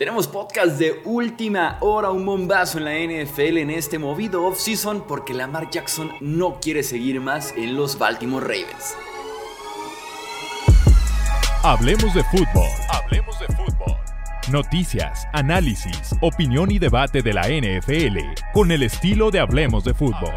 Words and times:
Tenemos 0.00 0.26
podcast 0.26 0.78
de 0.78 1.02
última 1.04 1.76
hora, 1.82 2.10
un 2.10 2.24
bombazo 2.24 2.78
en 2.78 2.84
la 2.86 2.94
NFL 2.94 3.58
en 3.58 3.68
este 3.68 3.98
movido 3.98 4.46
off-season 4.46 5.04
porque 5.06 5.34
Lamar 5.34 5.68
Jackson 5.68 6.10
no 6.22 6.58
quiere 6.58 6.82
seguir 6.82 7.20
más 7.20 7.52
en 7.54 7.76
los 7.76 7.98
Baltimore 7.98 8.42
Ravens. 8.42 8.96
Hablemos 11.62 12.14
de 12.14 12.24
fútbol. 12.24 12.70
Hablemos 12.88 13.38
de 13.40 13.46
fútbol. 13.48 13.96
Noticias, 14.50 15.28
análisis, 15.34 16.16
opinión 16.22 16.70
y 16.70 16.78
debate 16.78 17.20
de 17.20 17.34
la 17.34 17.42
NFL 17.48 18.40
con 18.54 18.72
el 18.72 18.84
estilo 18.84 19.30
de 19.30 19.40
Hablemos 19.40 19.84
de 19.84 19.92
fútbol. 19.92 20.32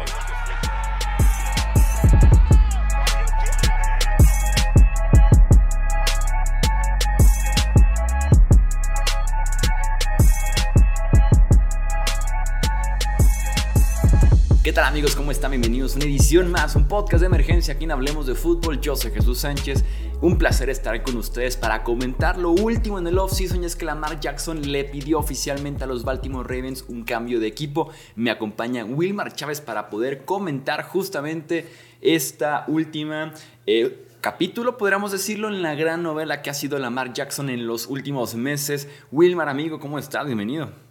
¿Cómo 15.24 15.32
están? 15.32 15.52
Bienvenidos 15.52 15.94
a 15.94 15.96
una 15.96 16.04
edición 16.04 16.50
más, 16.50 16.76
un 16.76 16.86
podcast 16.86 17.20
de 17.22 17.28
emergencia 17.28 17.72
aquí 17.72 17.84
en 17.84 17.92
Hablemos 17.92 18.26
de 18.26 18.34
Fútbol. 18.34 18.78
Yo 18.78 18.94
soy 18.94 19.10
Jesús 19.10 19.38
Sánchez. 19.38 19.82
Un 20.20 20.36
placer 20.36 20.68
estar 20.68 21.02
con 21.02 21.16
ustedes 21.16 21.56
para 21.56 21.82
comentar 21.82 22.36
lo 22.36 22.50
último 22.50 22.98
en 22.98 23.06
el 23.06 23.16
offseason 23.16 23.62
y 23.62 23.64
es 23.64 23.74
que 23.74 23.86
Lamar 23.86 24.20
Jackson 24.20 24.70
le 24.70 24.84
pidió 24.84 25.18
oficialmente 25.18 25.84
a 25.84 25.86
los 25.86 26.04
Baltimore 26.04 26.46
Ravens 26.46 26.84
un 26.88 27.04
cambio 27.04 27.40
de 27.40 27.46
equipo. 27.46 27.90
Me 28.16 28.30
acompaña 28.30 28.84
Wilmar 28.84 29.34
Chávez 29.34 29.62
para 29.62 29.88
poder 29.88 30.26
comentar 30.26 30.82
justamente 30.82 31.70
esta 32.02 32.66
última... 32.68 33.32
Eh, 33.66 34.08
capítulo, 34.20 34.76
podríamos 34.76 35.10
decirlo, 35.10 35.48
en 35.48 35.62
la 35.62 35.74
gran 35.74 36.02
novela 36.02 36.42
que 36.42 36.50
ha 36.50 36.54
sido 36.54 36.78
Lamar 36.78 37.14
Jackson 37.14 37.48
en 37.48 37.66
los 37.66 37.86
últimos 37.86 38.34
meses. 38.34 38.88
Wilmar, 39.10 39.48
amigo, 39.48 39.80
¿cómo 39.80 39.98
estás? 39.98 40.26
Bienvenido. 40.26 40.83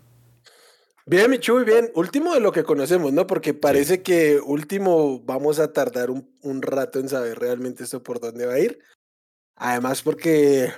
Bien, 1.06 1.30
Michu, 1.30 1.66
bien. 1.66 1.92
Último 1.96 2.34
de 2.34 2.40
lo 2.40 2.54
que 2.54 2.64
conocemos, 2.64 3.12
¿no? 3.12 3.28
Porque 3.28 3.54
parece 3.54 4.02
que 4.02 4.40
último 4.40 5.20
vamos 5.20 5.60
a 5.60 5.74
tardar 5.74 6.10
un, 6.10 6.62
rato 6.62 7.00
en 7.00 7.10
saber 7.10 7.40
realmente 7.40 7.84
esto 7.84 8.02
por 8.02 8.22
dónde 8.22 8.46
va 8.46 8.54
a 8.54 8.60
ir. 8.60 8.80
Además, 9.56 10.02
porque 10.02 10.66
eh, 10.66 10.72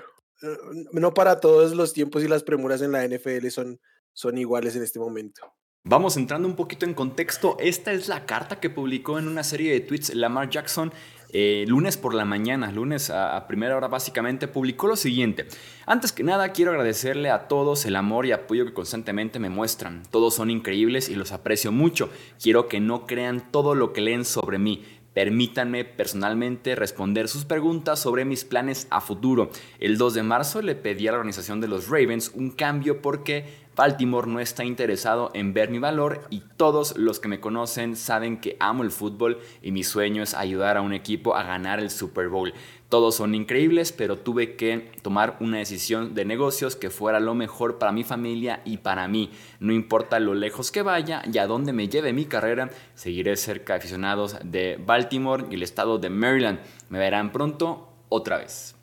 no 0.91 1.13
para 1.13 1.39
todos 1.39 1.75
los 1.75 1.93
tiempos 1.93 2.23
y 2.23 2.27
las 2.27 2.43
premuras 2.43 2.81
en 2.81 2.91
la 2.91 3.07
NFL 3.07 3.47
son, 3.49 3.79
son 4.13 4.37
iguales 4.39 4.75
en 4.75 4.81
este 4.81 4.99
momento. 4.99 5.53
Vamos 5.83 6.17
entrando 6.17 6.47
un 6.47 6.55
poquito 6.55 6.87
en 6.87 6.95
contexto. 6.95 7.57
Esta 7.59 7.93
es 7.93 8.07
la 8.07 8.25
carta 8.25 8.59
que 8.59 8.71
publicó 8.71 9.19
en 9.19 9.27
una 9.27 9.43
serie 9.43 9.71
de 9.73 9.81
tweets 9.81 10.15
Lamar 10.15 10.49
Jackson 10.49 10.91
eh, 11.37 11.65
lunes 11.67 11.97
por 11.97 12.13
la 12.13 12.23
mañana, 12.23 12.71
lunes 12.71 13.09
a, 13.09 13.45
primera 13.45 13.75
hora 13.75 13.89
básicamente, 13.89 14.47
publicó 14.47 14.87
lo 14.87 14.95
siguiente. 14.95 15.47
Antes 15.85 16.13
que 16.13 16.23
nada, 16.23 16.53
quiero 16.53 16.71
agradecerle 16.71 17.29
a 17.29 17.49
todos 17.49 17.85
el 17.85 17.97
amor 17.97 18.25
y 18.25 18.31
apoyo 18.31 18.65
que 18.65 18.71
constantemente 18.71 19.37
me 19.37 19.49
muestran. 19.49 20.03
Todos 20.11 20.33
son 20.33 20.49
increíbles 20.49 21.09
y 21.09 21.15
los 21.15 21.33
aprecio 21.33 21.73
mucho. 21.73 22.09
Quiero 22.41 22.69
que 22.69 22.79
no 22.79 23.05
crean 23.05 23.51
todo 23.51 23.75
lo 23.75 23.91
que 23.91 23.99
leen 23.99 24.23
sobre 24.23 24.59
mí. 24.59 24.85
Permítanme 25.15 25.85
personalmente 25.85 26.75
responder 26.75 27.29
sus 27.29 27.45
preguntas 27.45 27.99
sobre 27.99 28.25
mis 28.25 28.43
planes 28.43 28.85
a 28.89 28.99
futuro. 28.99 29.49
El 29.79 29.97
2 29.97 30.13
de 30.13 30.23
marzo 30.23 30.61
le 30.61 30.75
pedí 30.75 31.07
a 31.07 31.13
la 31.13 31.19
organización 31.19 31.61
de 31.61 31.69
los 31.69 31.87
Ravens 31.87 32.33
un 32.35 32.51
cambio 32.51 33.01
porque 33.01 33.45
Baltimore 33.77 34.27
no 34.27 34.41
está 34.41 34.65
interesado 34.65 35.31
en 35.33 35.53
ver 35.53 35.69
mi 35.69 35.79
valor 35.79 36.21
y 36.29 36.43
todos 36.57 36.97
los 36.97 37.21
que 37.21 37.29
me 37.29 37.39
conocen 37.39 37.95
saben 37.95 38.41
que 38.41 38.57
amo 38.59 38.83
el 38.83 38.91
fútbol 38.91 39.39
y 39.61 39.71
mi 39.71 39.85
sueño 39.85 40.21
es 40.21 40.33
ayudar 40.33 40.75
a 40.75 40.81
un 40.81 40.93
equipo 40.93 41.35
a 41.35 41.43
ganar 41.43 41.79
el 41.79 41.91
Super 41.91 42.27
Bowl. 42.27 42.53
Todos 42.89 43.15
son 43.15 43.33
increíbles, 43.33 43.91
pero 43.91 44.17
tuve 44.17 44.55
que 44.55 44.91
tomar 45.01 45.37
una 45.39 45.57
decisión 45.57 46.13
de 46.13 46.23
negocios 46.23 46.75
que 46.75 46.91
fuera 46.91 47.19
lo 47.19 47.33
mejor 47.33 47.79
para 47.79 47.91
mi 47.91 48.03
familia 48.03 48.61
y 48.63 48.77
para 48.77 49.07
mí. 49.07 49.31
No 49.59 49.73
importa 49.73 50.19
lo 50.19 50.35
lejos 50.35 50.71
que 50.71 50.83
vaya 50.83 51.23
y 51.31 51.37
a 51.39 51.47
dónde 51.47 51.73
me 51.73 51.89
lleve 51.89 52.13
mi 52.13 52.25
carrera, 52.25 52.69
seguiré 52.93 53.37
cerca 53.37 53.73
de 53.73 53.79
aficionados 53.79 54.37
de 54.43 54.77
Baltimore 54.83 55.45
y 55.49 55.55
el 55.55 55.63
estado 55.63 55.97
de 55.97 56.09
Maryland. 56.09 56.59
Me 56.89 56.99
verán 56.99 57.31
pronto 57.31 57.89
otra 58.09 58.37
vez. 58.37 58.74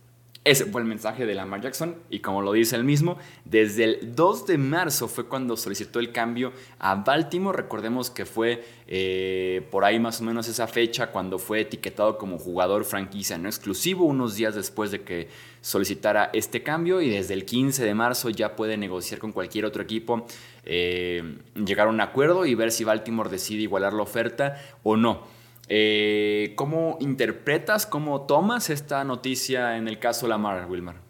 Ese 0.44 0.66
fue 0.66 0.80
el 0.80 0.88
mensaje 0.88 1.24
de 1.24 1.36
Lamar 1.36 1.60
Jackson 1.60 1.94
y 2.10 2.18
como 2.18 2.42
lo 2.42 2.52
dice 2.52 2.74
él 2.74 2.82
mismo, 2.82 3.16
desde 3.44 3.84
el 3.84 4.16
2 4.16 4.46
de 4.46 4.58
marzo 4.58 5.06
fue 5.06 5.28
cuando 5.28 5.56
solicitó 5.56 6.00
el 6.00 6.10
cambio 6.10 6.52
a 6.80 6.96
Baltimore. 6.96 7.56
Recordemos 7.56 8.10
que 8.10 8.24
fue 8.24 8.64
eh, 8.88 9.64
por 9.70 9.84
ahí 9.84 10.00
más 10.00 10.20
o 10.20 10.24
menos 10.24 10.48
esa 10.48 10.66
fecha 10.66 11.12
cuando 11.12 11.38
fue 11.38 11.60
etiquetado 11.60 12.18
como 12.18 12.38
jugador 12.38 12.84
franquicia 12.84 13.38
no 13.38 13.48
exclusivo, 13.48 14.04
unos 14.04 14.34
días 14.34 14.56
después 14.56 14.90
de 14.90 15.02
que 15.02 15.28
solicitara 15.60 16.30
este 16.32 16.64
cambio 16.64 17.00
y 17.00 17.08
desde 17.08 17.34
el 17.34 17.44
15 17.44 17.84
de 17.84 17.94
marzo 17.94 18.28
ya 18.28 18.56
puede 18.56 18.76
negociar 18.76 19.20
con 19.20 19.30
cualquier 19.30 19.64
otro 19.64 19.80
equipo, 19.80 20.26
eh, 20.64 21.38
llegar 21.54 21.86
a 21.86 21.90
un 21.90 22.00
acuerdo 22.00 22.46
y 22.46 22.56
ver 22.56 22.72
si 22.72 22.82
Baltimore 22.82 23.30
decide 23.30 23.62
igualar 23.62 23.92
la 23.92 24.02
oferta 24.02 24.60
o 24.82 24.96
no. 24.96 25.40
Eh, 25.68 26.54
¿Cómo 26.56 26.96
interpretas, 27.00 27.86
cómo 27.86 28.26
tomas 28.26 28.70
esta 28.70 29.04
noticia 29.04 29.76
en 29.76 29.88
el 29.88 29.98
caso 29.98 30.26
Lamar, 30.26 30.68
Wilmar? 30.70 31.00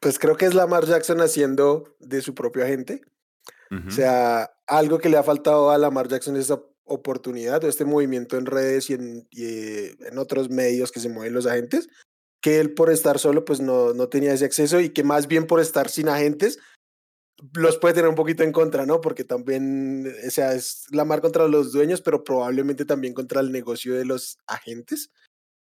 Pues 0.00 0.18
creo 0.18 0.36
que 0.36 0.46
es 0.46 0.54
Lamar 0.54 0.86
Jackson 0.86 1.20
haciendo 1.20 1.96
de 1.98 2.22
su 2.22 2.34
propio 2.34 2.64
agente. 2.64 3.02
O 3.86 3.90
sea, 3.92 4.50
algo 4.66 4.98
que 4.98 5.08
le 5.08 5.16
ha 5.16 5.22
faltado 5.22 5.70
a 5.70 5.78
Lamar 5.78 6.08
Jackson 6.08 6.34
es 6.34 6.46
esa 6.46 6.60
oportunidad 6.82 7.62
o 7.62 7.68
este 7.68 7.84
movimiento 7.84 8.36
en 8.36 8.46
redes 8.46 8.90
y 8.90 8.94
en, 8.94 9.28
eh, 9.38 9.94
en, 10.10 10.18
otros 10.18 10.50
medios 10.50 10.90
que 10.90 10.98
se 10.98 11.08
mueven 11.08 11.34
los 11.34 11.46
agentes, 11.46 11.88
que 12.40 12.58
él 12.58 12.74
por 12.74 12.90
estar 12.90 13.20
solo 13.20 13.44
pues 13.44 13.60
no, 13.60 13.92
no 13.94 14.08
tenía 14.08 14.32
ese 14.32 14.44
acceso 14.44 14.80
y 14.80 14.90
que 14.90 15.04
más 15.04 15.28
bien 15.28 15.46
por 15.46 15.60
estar 15.60 15.88
sin 15.88 16.08
agentes 16.08 16.58
los 17.54 17.78
puede 17.78 17.94
tener 17.94 18.08
un 18.08 18.14
poquito 18.14 18.42
en 18.42 18.52
contra, 18.52 18.86
¿no? 18.86 19.00
Porque 19.00 19.24
también, 19.24 20.12
o 20.26 20.30
sea, 20.30 20.54
es 20.54 20.86
la 20.90 21.04
mar 21.04 21.20
contra 21.20 21.48
los 21.48 21.72
dueños, 21.72 22.00
pero 22.02 22.24
probablemente 22.24 22.84
también 22.84 23.14
contra 23.14 23.40
el 23.40 23.52
negocio 23.52 23.94
de 23.94 24.04
los 24.04 24.38
agentes. 24.46 25.10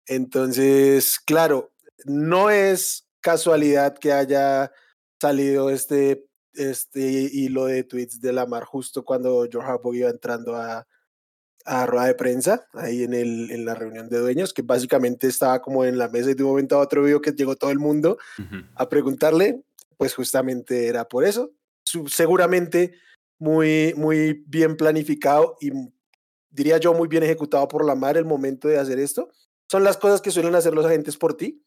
Entonces, 0.06 1.20
claro, 1.24 1.72
no 2.04 2.50
es 2.50 3.08
casualidad 3.20 3.96
que 3.96 4.12
haya 4.12 4.72
salido 5.20 5.70
este, 5.70 6.26
este 6.54 7.00
hilo 7.32 7.66
de 7.66 7.84
tweets 7.84 8.20
de 8.20 8.32
Lamar 8.32 8.64
justo 8.64 9.04
cuando 9.04 9.46
George 9.50 9.70
Harbaugh 9.70 9.94
iba 9.94 10.10
entrando 10.10 10.56
a, 10.56 10.86
a 11.64 11.86
rueda 11.86 12.06
de 12.06 12.14
prensa, 12.14 12.66
ahí 12.72 13.04
en, 13.04 13.14
el, 13.14 13.50
en 13.50 13.64
la 13.64 13.74
reunión 13.74 14.08
de 14.08 14.18
dueños, 14.18 14.52
que 14.52 14.62
básicamente 14.62 15.28
estaba 15.28 15.62
como 15.62 15.84
en 15.84 15.98
la 15.98 16.08
mesa 16.08 16.30
y 16.30 16.34
de 16.34 16.42
un 16.42 16.50
momento 16.50 16.76
a 16.76 16.80
otro 16.80 17.04
vio 17.04 17.20
que 17.20 17.32
llegó 17.32 17.56
todo 17.56 17.70
el 17.70 17.78
mundo 17.78 18.18
a 18.74 18.88
preguntarle, 18.88 19.62
pues 20.02 20.16
justamente 20.16 20.88
era 20.88 21.08
por 21.08 21.24
eso. 21.24 21.52
Seguramente 22.08 22.98
muy, 23.38 23.94
muy 23.96 24.42
bien 24.48 24.76
planificado 24.76 25.56
y 25.60 25.70
diría 26.50 26.78
yo 26.78 26.92
muy 26.92 27.06
bien 27.06 27.22
ejecutado 27.22 27.68
por 27.68 27.84
la 27.84 27.94
madre 27.94 28.18
el 28.18 28.24
momento 28.24 28.66
de 28.66 28.80
hacer 28.80 28.98
esto. 28.98 29.30
Son 29.70 29.84
las 29.84 29.96
cosas 29.96 30.20
que 30.20 30.32
suelen 30.32 30.56
hacer 30.56 30.74
los 30.74 30.84
agentes 30.84 31.16
por 31.16 31.36
ti 31.36 31.64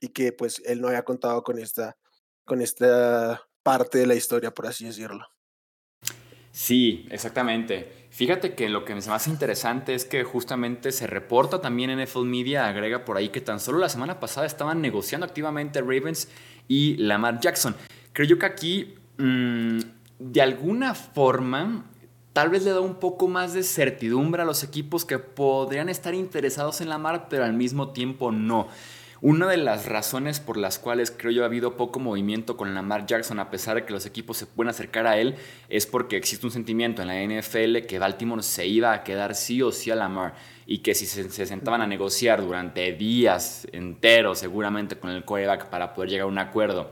y 0.00 0.08
que 0.08 0.32
pues 0.32 0.60
él 0.66 0.80
no 0.80 0.88
había 0.88 1.04
contado 1.04 1.44
con 1.44 1.60
esta, 1.60 1.96
con 2.44 2.60
esta 2.60 3.48
parte 3.62 3.98
de 3.98 4.08
la 4.08 4.16
historia, 4.16 4.52
por 4.52 4.66
así 4.66 4.86
decirlo. 4.86 5.24
Sí, 6.50 7.06
exactamente. 7.08 8.08
Fíjate 8.10 8.56
que 8.56 8.68
lo 8.68 8.84
que 8.84 8.96
me 8.96 9.00
hace 9.00 9.30
interesante 9.30 9.94
es 9.94 10.04
que 10.04 10.24
justamente 10.24 10.90
se 10.90 11.06
reporta 11.06 11.60
también 11.60 11.90
en 11.90 12.02
NFL 12.04 12.24
Media, 12.24 12.66
agrega 12.66 13.04
por 13.04 13.16
ahí 13.16 13.28
que 13.28 13.40
tan 13.40 13.60
solo 13.60 13.78
la 13.78 13.88
semana 13.88 14.18
pasada 14.18 14.48
estaban 14.48 14.80
negociando 14.80 15.24
activamente 15.24 15.80
Ravens 15.80 16.26
y 16.70 16.96
Lamar 16.98 17.40
Jackson. 17.40 17.74
Creo 18.12 18.28
yo 18.28 18.38
que 18.38 18.46
aquí, 18.46 18.94
mm, 19.18 19.80
de 20.20 20.40
alguna 20.40 20.94
forma, 20.94 21.84
tal 22.32 22.48
vez 22.48 22.64
le 22.64 22.70
da 22.70 22.80
un 22.80 22.94
poco 22.94 23.26
más 23.26 23.54
de 23.54 23.64
certidumbre 23.64 24.42
a 24.42 24.44
los 24.44 24.62
equipos 24.62 25.04
que 25.04 25.18
podrían 25.18 25.88
estar 25.88 26.14
interesados 26.14 26.80
en 26.80 26.88
Lamar, 26.88 27.26
pero 27.28 27.44
al 27.44 27.54
mismo 27.54 27.90
tiempo 27.90 28.30
no. 28.30 28.68
Una 29.22 29.48
de 29.48 29.58
las 29.58 29.84
razones 29.84 30.40
por 30.40 30.56
las 30.56 30.78
cuales 30.78 31.10
creo 31.10 31.30
yo 31.30 31.42
ha 31.42 31.46
habido 31.46 31.76
poco 31.76 32.00
movimiento 32.00 32.56
con 32.56 32.74
Lamar 32.74 33.04
Jackson, 33.04 33.38
a 33.38 33.50
pesar 33.50 33.74
de 33.74 33.84
que 33.84 33.92
los 33.92 34.06
equipos 34.06 34.38
se 34.38 34.46
pueden 34.46 34.70
acercar 34.70 35.06
a 35.06 35.18
él, 35.18 35.34
es 35.68 35.84
porque 35.84 36.16
existe 36.16 36.46
un 36.46 36.52
sentimiento 36.52 37.02
en 37.02 37.08
la 37.08 37.22
NFL 37.22 37.86
que 37.86 37.98
Baltimore 37.98 38.42
se 38.42 38.66
iba 38.66 38.94
a 38.94 39.04
quedar 39.04 39.34
sí 39.34 39.60
o 39.60 39.72
sí 39.72 39.90
a 39.90 39.94
Lamar 39.94 40.32
y 40.66 40.78
que 40.78 40.94
si 40.94 41.04
se, 41.04 41.28
sentaban 41.28 41.82
a 41.82 41.86
negociar 41.86 42.40
durante 42.40 42.92
días 42.92 43.66
enteros 43.72 44.38
seguramente 44.38 44.96
con 44.96 45.10
el 45.10 45.22
quarterback 45.22 45.66
para 45.66 45.92
poder 45.92 46.08
llegar 46.08 46.24
a 46.24 46.28
un 46.28 46.38
acuerdo, 46.38 46.90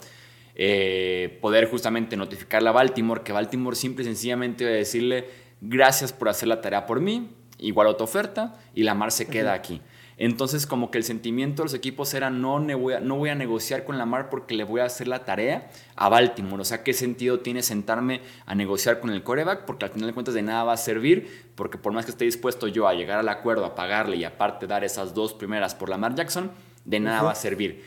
eh, 0.55 1.39
poder 1.41 1.71
justamente 1.71 2.15
notificarle 2.15 2.69
a 2.69 2.73
Baltimore 2.73 3.23
que 3.23 3.33
Baltimore 3.33 3.75
simple 3.75 4.03
y 4.03 4.07
sencillamente 4.07 4.65
iba 4.65 4.73
a 4.75 4.77
decirle 4.77 5.31
gracias 5.63 6.13
por 6.13 6.29
hacer 6.29 6.49
la 6.49 6.61
tarea 6.61 6.85
por 6.85 7.01
mí, 7.01 7.31
igual 7.57 7.87
otra 7.87 8.05
oferta 8.05 8.61
y 8.75 8.83
Lamar 8.83 9.13
se 9.13 9.29
queda 9.29 9.55
aquí. 9.55 9.81
Entonces, 10.21 10.67
como 10.67 10.91
que 10.91 10.99
el 10.99 11.05
sentimiento 11.05 11.63
de 11.63 11.67
los 11.67 11.75
equipos 11.75 12.13
era 12.13 12.29
no, 12.29 12.61
voy 12.77 12.95
a, 12.95 13.01
no 13.01 13.15
voy 13.15 13.31
a 13.31 13.37
negociar 13.37 13.85
con 13.85 13.99
Lamar 13.99 14.31
porque 14.31 14.55
le 14.55 14.65
voy 14.65 14.81
a 14.81 14.85
hacer 14.85 15.07
la 15.07 15.25
tarea 15.25 15.71
a 15.95 16.09
Baltimore. 16.09 16.61
O 16.61 16.65
sea, 16.65 16.83
¿qué 16.83 16.93
sentido 16.93 17.39
tiene 17.39 17.63
sentarme 17.63 18.21
a 18.45 18.57
negociar 18.57 18.99
con 18.99 19.11
el 19.11 19.23
coreback? 19.23 19.65
Porque 19.65 19.85
al 19.85 19.93
final 19.93 20.09
de 20.09 20.15
cuentas 20.15 20.35
de 20.35 20.43
nada 20.43 20.65
va 20.65 20.73
a 20.73 20.77
servir, 20.77 21.47
porque 21.55 21.79
por 21.79 21.93
más 21.93 22.05
que 22.05 22.11
esté 22.11 22.25
dispuesto 22.25 22.67
yo 22.67 22.89
a 22.89 22.95
llegar 22.95 23.21
al 23.21 23.29
acuerdo, 23.29 23.65
a 23.65 23.77
pagarle 23.77 24.17
y 24.17 24.25
aparte 24.25 24.67
dar 24.67 24.83
esas 24.83 25.15
dos 25.15 25.35
primeras 25.35 25.77
por 25.77 25.89
Lamar 25.89 26.17
Jackson, 26.17 26.51
de 26.85 26.99
nada 26.99 27.23
va 27.23 27.33
a 27.33 27.37
servir. 27.37 27.85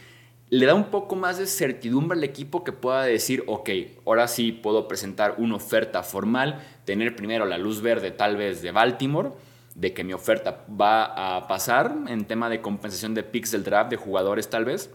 le 0.49 0.65
da 0.65 0.73
un 0.73 0.85
poco 0.85 1.15
más 1.15 1.37
de 1.37 1.47
certidumbre 1.47 2.17
al 2.17 2.23
equipo 2.23 2.63
que 2.63 2.71
pueda 2.71 3.03
decir, 3.03 3.43
ok, 3.47 3.69
ahora 4.05 4.27
sí 4.29 4.53
puedo 4.53 4.87
presentar 4.87 5.35
una 5.37 5.55
oferta 5.55 6.01
formal, 6.03 6.61
tener 6.85 7.15
primero 7.15 7.45
la 7.45 7.57
luz 7.57 7.81
verde 7.81 8.11
tal 8.11 8.37
vez 8.37 8.61
de 8.61 8.71
Baltimore, 8.71 9.31
de 9.75 9.93
que 9.93 10.03
mi 10.03 10.13
oferta 10.13 10.65
va 10.69 11.35
a 11.35 11.47
pasar 11.47 11.95
en 12.07 12.25
tema 12.25 12.49
de 12.49 12.61
compensación 12.61 13.13
de 13.13 13.23
picks 13.23 13.51
del 13.51 13.63
draft 13.63 13.89
de 13.89 13.97
jugadores 13.97 14.49
tal 14.49 14.65
vez, 14.65 14.91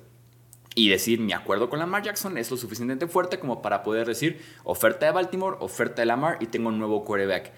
y 0.75 0.90
decir 0.90 1.20
mi 1.20 1.32
acuerdo 1.32 1.70
con 1.70 1.78
Lamar 1.78 2.02
Jackson 2.02 2.37
es 2.37 2.50
lo 2.50 2.58
suficientemente 2.58 3.06
fuerte 3.06 3.38
como 3.38 3.62
para 3.62 3.82
poder 3.82 4.06
decir 4.06 4.43
oferta 4.62 5.06
de 5.06 5.12
Baltimore, 5.12 5.56
oferta 5.61 6.02
de 6.02 6.06
Lamar 6.06 6.37
y 6.40 6.46
tengo 6.46 6.69
un 6.69 6.78
nuevo 6.78 7.02
quarterback. 7.05 7.52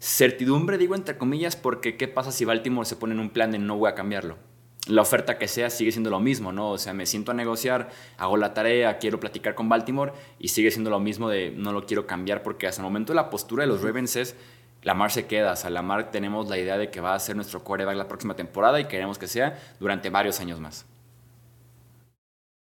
Certidumbre 0.00 0.76
digo 0.76 0.96
entre 0.96 1.16
comillas 1.16 1.54
porque 1.54 1.96
qué 1.96 2.08
pasa 2.08 2.32
si 2.32 2.44
Baltimore 2.44 2.84
se 2.84 2.96
pone 2.96 3.14
en 3.14 3.20
un 3.20 3.30
plan 3.30 3.52
de 3.52 3.58
no 3.58 3.76
voy 3.76 3.90
a 3.90 3.94
cambiarlo 3.94 4.36
la 4.86 5.02
oferta 5.02 5.38
que 5.38 5.48
sea 5.48 5.70
sigue 5.70 5.92
siendo 5.92 6.10
lo 6.10 6.20
mismo, 6.20 6.52
¿no? 6.52 6.70
O 6.70 6.78
sea, 6.78 6.92
me 6.92 7.06
siento 7.06 7.32
a 7.32 7.34
negociar, 7.34 7.90
hago 8.18 8.36
la 8.36 8.52
tarea, 8.52 8.98
quiero 8.98 9.18
platicar 9.18 9.54
con 9.54 9.68
Baltimore 9.68 10.12
y 10.38 10.48
sigue 10.48 10.70
siendo 10.70 10.90
lo 10.90 11.00
mismo 11.00 11.28
de 11.28 11.50
no 11.50 11.72
lo 11.72 11.86
quiero 11.86 12.06
cambiar 12.06 12.42
porque 12.42 12.66
hasta 12.66 12.82
el 12.82 12.84
momento 12.84 13.14
la 13.14 13.30
postura 13.30 13.62
de 13.62 13.68
los 13.68 13.82
Ravens 13.82 14.16
es 14.16 14.36
Lamar 14.84 15.10
se 15.10 15.26
queda, 15.26 15.52
o 15.52 15.56
sea, 15.56 15.70
Lamar 15.70 16.10
tenemos 16.10 16.48
la 16.48 16.58
idea 16.58 16.78
de 16.78 16.90
que 16.90 17.00
va 17.00 17.14
a 17.14 17.20
ser 17.20 17.36
nuestro 17.36 17.64
quarterback 17.64 17.96
la 17.96 18.06
próxima 18.06 18.36
temporada 18.36 18.78
y 18.78 18.86
queremos 18.86 19.18
que 19.18 19.26
sea 19.26 19.58
durante 19.80 20.10
varios 20.10 20.40
años 20.40 20.60
más. 20.60 20.84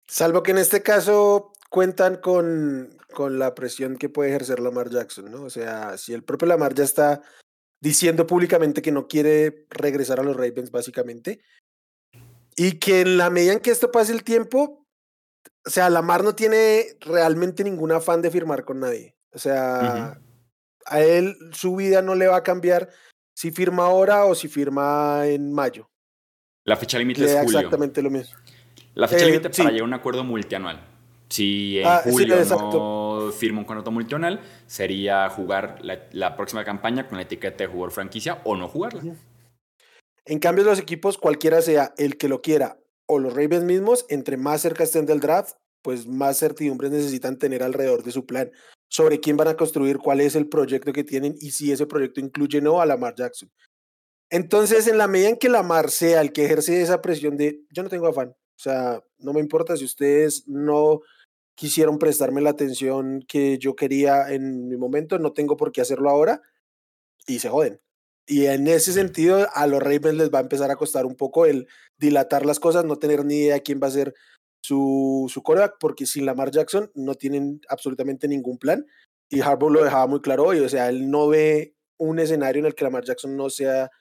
Salvo 0.07 0.43
que 0.43 0.51
en 0.51 0.59
este 0.59 0.83
caso 0.83 1.53
cuentan 1.69 2.17
con, 2.17 2.97
con 3.13 3.39
la 3.39 3.55
presión 3.55 3.97
que 3.97 4.09
puede 4.09 4.29
ejercer 4.29 4.59
Lamar 4.59 4.91
Jackson, 4.91 5.31
¿no? 5.31 5.43
O 5.43 5.49
sea, 5.49 5.97
si 5.97 6.13
el 6.13 6.23
propio 6.23 6.47
Lamar 6.47 6.75
ya 6.75 6.83
está 6.83 7.21
diciendo 7.81 8.27
públicamente 8.27 8.83
que 8.83 8.91
no 8.91 9.07
quiere 9.07 9.65
regresar 9.71 10.19
a 10.19 10.23
los 10.23 10.35
Ravens, 10.35 10.69
básicamente, 10.69 11.41
y 12.55 12.79
que 12.79 13.01
en 13.01 13.17
la 13.17 13.31
medida 13.31 13.53
en 13.53 13.59
que 13.59 13.71
esto 13.71 13.91
pase 13.91 14.13
el 14.13 14.23
tiempo, 14.23 14.85
o 15.65 15.69
sea, 15.69 15.89
Lamar 15.89 16.23
no 16.23 16.35
tiene 16.35 16.95
realmente 17.01 17.63
ningún 17.63 17.91
afán 17.91 18.21
de 18.21 18.29
firmar 18.29 18.63
con 18.65 18.79
nadie. 18.79 19.15
O 19.33 19.39
sea, 19.39 20.19
a 20.85 21.01
él 21.01 21.35
su 21.51 21.75
vida 21.75 22.01
no 22.01 22.15
le 22.15 22.27
va 22.27 22.37
a 22.37 22.43
cambiar 22.43 22.89
si 23.35 23.51
firma 23.51 23.85
ahora 23.85 24.25
o 24.25 24.35
si 24.35 24.47
firma 24.47 25.27
en 25.27 25.51
mayo. 25.53 25.89
La 26.65 26.77
fecha 26.77 26.97
límite 26.97 27.25
es 27.25 27.31
julio. 27.31 27.59
Exactamente 27.59 28.01
lo 28.01 28.09
mismo. 28.09 28.35
La 28.95 29.07
fecha 29.07 29.25
límite 29.25 29.49
para 29.49 29.69
llegar 29.69 29.81
a 29.81 29.85
un 29.85 29.93
acuerdo 29.93 30.23
multianual. 30.23 30.87
Si 31.29 31.79
en 31.79 31.87
ah, 31.87 32.01
julio 32.03 32.35
no 32.45 33.31
firma 33.35 33.59
un 33.59 33.65
contrato 33.65 33.91
multianual, 33.91 34.39
sería 34.67 35.27
jugar 35.29 35.79
la, 35.81 36.35
próxima 36.35 36.63
campaña 36.63 37.07
con 37.07 37.17
la 37.17 37.23
etiqueta 37.23 37.63
de 37.63 37.67
jugador 37.67 37.91
franquicia 37.91 38.41
o 38.43 38.55
no 38.55 38.67
jugarla. 38.67 39.01
En 40.25 40.39
cambio, 40.39 40.63
los 40.63 40.79
equipos, 40.79 41.17
cualquiera 41.17 41.61
sea 41.61 41.93
el 41.97 42.17
que 42.17 42.27
lo 42.27 42.41
quiera 42.41 42.77
o 43.07 43.19
los 43.19 43.33
Ravens 43.33 43.63
mismos, 43.63 44.05
entre 44.09 44.37
más 44.37 44.61
cerca 44.61 44.83
estén 44.83 45.05
del 45.05 45.19
draft, 45.19 45.55
pues 45.81 46.07
más 46.07 46.37
certidumbres 46.37 46.91
necesitan 46.91 47.37
tener 47.37 47.63
alrededor 47.63 48.03
de 48.03 48.11
su 48.11 48.25
plan 48.25 48.51
sobre 48.93 49.19
quién 49.19 49.37
van 49.37 49.47
a 49.47 49.57
construir, 49.57 49.97
cuál 49.97 50.21
es 50.21 50.35
el 50.35 50.47
proyecto 50.47 50.93
que 50.93 51.03
tienen 51.03 51.35
y 51.39 51.49
si 51.49 51.71
ese 51.71 51.87
proyecto 51.87 52.19
incluye 52.19 52.59
o 52.59 52.61
no 52.61 52.79
a 52.79 52.85
Lamar 52.85 53.15
Jackson. 53.15 53.51
Entonces, 54.29 54.87
en 54.87 54.99
la 54.99 55.07
medida 55.07 55.29
en 55.29 55.37
que 55.37 55.49
Lamar 55.49 55.89
sea 55.89 56.21
el 56.21 56.31
que 56.31 56.45
ejerce 56.45 56.79
esa 56.79 57.01
presión 57.01 57.35
de 57.35 57.61
yo 57.71 57.81
no 57.81 57.89
tengo 57.89 58.07
afán, 58.07 58.29
o 58.29 58.59
sea, 58.59 59.03
no 59.17 59.33
me 59.33 59.39
importa 59.39 59.75
si 59.75 59.83
ustedes 59.83 60.47
no 60.47 61.01
quisieron 61.55 61.97
prestarme 61.97 62.41
la 62.41 62.51
atención 62.51 63.23
que 63.27 63.57
yo 63.57 63.75
quería 63.75 64.31
en 64.31 64.67
mi 64.67 64.77
momento, 64.77 65.17
no 65.17 65.33
tengo 65.33 65.57
por 65.57 65.71
qué 65.71 65.81
hacerlo 65.81 66.11
ahora 66.11 66.43
y 67.25 67.39
se 67.39 67.49
joden. 67.49 67.79
Y 68.27 68.45
en 68.45 68.67
ese 68.67 68.93
sentido, 68.93 69.47
a 69.53 69.65
los 69.65 69.81
Ravens 69.81 70.17
les 70.17 70.29
va 70.29 70.37
a 70.37 70.43
empezar 70.43 70.69
a 70.69 70.75
costar 70.75 71.05
un 71.07 71.15
poco 71.15 71.47
el 71.47 71.67
dilatar 71.97 72.45
las 72.45 72.59
cosas, 72.59 72.85
no 72.85 72.97
tener 72.97 73.25
ni 73.25 73.37
idea 73.37 73.59
quién 73.59 73.79
va 73.81 73.87
a 73.87 73.91
ser 73.91 74.13
su, 74.63 75.29
su 75.31 75.43
coreback, 75.43 75.75
porque 75.79 76.05
sin 76.05 76.25
Lamar 76.25 76.49
Jackson 76.49 76.89
no 76.95 77.15
tienen 77.15 77.59
absolutamente 77.67 78.27
ningún 78.27 78.57
plan. 78.57 78.85
Y 79.29 79.41
Harbaugh 79.41 79.71
lo 79.71 79.83
dejaba 79.83 80.07
muy 80.07 80.21
claro 80.21 80.45
hoy, 80.45 80.59
o 80.59 80.69
sea, 80.69 80.89
él 80.89 81.09
no 81.09 81.27
ve 81.27 81.75
un 81.97 82.19
escenario 82.19 82.61
en 82.61 82.67
el 82.67 82.75
que 82.75 82.83
Lamar 82.85 83.03
Jackson 83.03 83.35
no 83.35 83.49
sea 83.49 83.91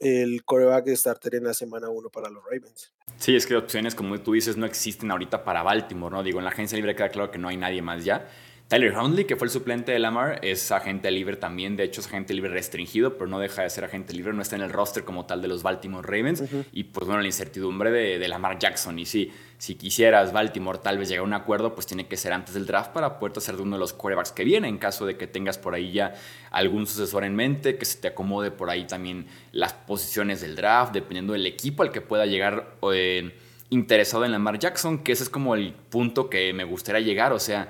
el 0.00 0.44
coreback 0.44 0.88
starter 0.88 1.36
en 1.36 1.44
la 1.44 1.54
semana 1.54 1.90
1 1.90 2.08
para 2.10 2.30
los 2.30 2.42
Ravens. 2.42 2.92
Sí, 3.16 3.36
es 3.36 3.46
que 3.46 3.54
opciones, 3.54 3.94
como 3.94 4.18
tú 4.20 4.32
dices, 4.32 4.56
no 4.56 4.66
existen 4.66 5.10
ahorita 5.10 5.44
para 5.44 5.62
Baltimore, 5.62 6.14
¿no? 6.14 6.22
Digo, 6.22 6.38
en 6.38 6.44
la 6.44 6.50
agencia 6.50 6.76
libre 6.76 6.96
queda 6.96 7.10
claro 7.10 7.30
que 7.30 7.38
no 7.38 7.48
hay 7.48 7.56
nadie 7.56 7.82
más 7.82 8.04
ya. 8.04 8.26
Tyler 8.70 8.96
Hundley, 8.96 9.24
que 9.24 9.34
fue 9.34 9.46
el 9.46 9.50
suplente 9.50 9.90
de 9.90 9.98
Lamar, 9.98 10.38
es 10.42 10.70
agente 10.70 11.10
libre 11.10 11.36
también. 11.36 11.74
De 11.74 11.82
hecho, 11.82 12.00
es 12.00 12.06
agente 12.06 12.34
libre 12.34 12.50
restringido, 12.50 13.18
pero 13.18 13.26
no 13.26 13.40
deja 13.40 13.62
de 13.62 13.70
ser 13.70 13.82
agente 13.82 14.14
libre. 14.14 14.32
No 14.32 14.42
está 14.42 14.54
en 14.54 14.62
el 14.62 14.70
roster 14.70 15.02
como 15.02 15.26
tal 15.26 15.42
de 15.42 15.48
los 15.48 15.64
Baltimore 15.64 16.06
Ravens. 16.06 16.44
Y 16.72 16.84
pues 16.84 17.04
bueno, 17.04 17.20
la 17.20 17.26
incertidumbre 17.26 17.90
de, 17.90 18.28
Lamar 18.28 18.60
Jackson. 18.60 18.96
Y 19.00 19.06
sí, 19.06 19.32
si 19.58 19.74
quisieras 19.74 20.32
Baltimore 20.32 20.78
tal 20.80 20.98
vez 20.98 21.08
llegar 21.08 21.24
a 21.24 21.26
un 21.26 21.32
acuerdo, 21.32 21.74
pues 21.74 21.88
tiene 21.88 22.06
que 22.06 22.16
ser 22.16 22.32
antes 22.32 22.54
del 22.54 22.64
draft 22.64 22.92
para 22.92 23.18
poder 23.18 23.40
ser 23.40 23.56
de 23.56 23.62
uno 23.62 23.74
de 23.74 23.80
los 23.80 23.92
quarterbacks 23.92 24.30
que 24.30 24.44
viene. 24.44 24.68
En 24.68 24.78
caso 24.78 25.04
de 25.04 25.16
que 25.16 25.26
tengas 25.26 25.58
por 25.58 25.74
ahí 25.74 25.90
ya 25.90 26.14
algún 26.52 26.86
sucesor 26.86 27.24
en 27.24 27.34
mente, 27.34 27.76
que 27.76 27.84
se 27.84 27.98
te 27.98 28.06
acomode 28.06 28.52
por 28.52 28.70
ahí 28.70 28.86
también 28.86 29.26
las 29.50 29.72
posiciones 29.72 30.42
del 30.42 30.54
draft, 30.54 30.92
dependiendo 30.92 31.32
del 31.32 31.44
equipo 31.44 31.82
al 31.82 31.90
que 31.90 32.02
pueda 32.02 32.24
llegar. 32.24 32.76
Eh, 32.92 33.34
interesado 33.70 34.24
en 34.24 34.30
Lamar 34.30 34.60
Jackson, 34.60 35.02
que 35.02 35.10
ese 35.10 35.24
es 35.24 35.28
como 35.28 35.56
el 35.56 35.72
punto 35.72 36.30
que 36.30 36.52
me 36.52 36.62
gustaría 36.62 37.00
llegar. 37.00 37.32
O 37.32 37.40
sea, 37.40 37.68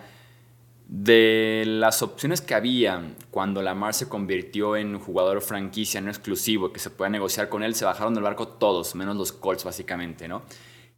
de 0.91 1.63
las 1.67 2.03
opciones 2.03 2.41
que 2.41 2.53
había 2.53 3.15
cuando 3.31 3.63
Lamar 3.63 3.95
se 3.95 4.09
convirtió 4.09 4.77
en 4.77 4.99
jugador 4.99 5.41
franquicia 5.41 6.01
no 6.01 6.11
exclusivo, 6.11 6.73
que 6.73 6.81
se 6.81 6.91
pueda 6.91 7.09
negociar 7.09 7.49
con 7.49 7.63
él, 7.63 7.77
se 7.77 7.85
bajaron 7.85 8.13
del 8.13 8.25
barco 8.25 8.49
todos, 8.49 8.97
menos 8.97 9.17
los 9.17 9.31
Colts 9.31 9.63
básicamente, 9.63 10.27
¿no? 10.27 10.43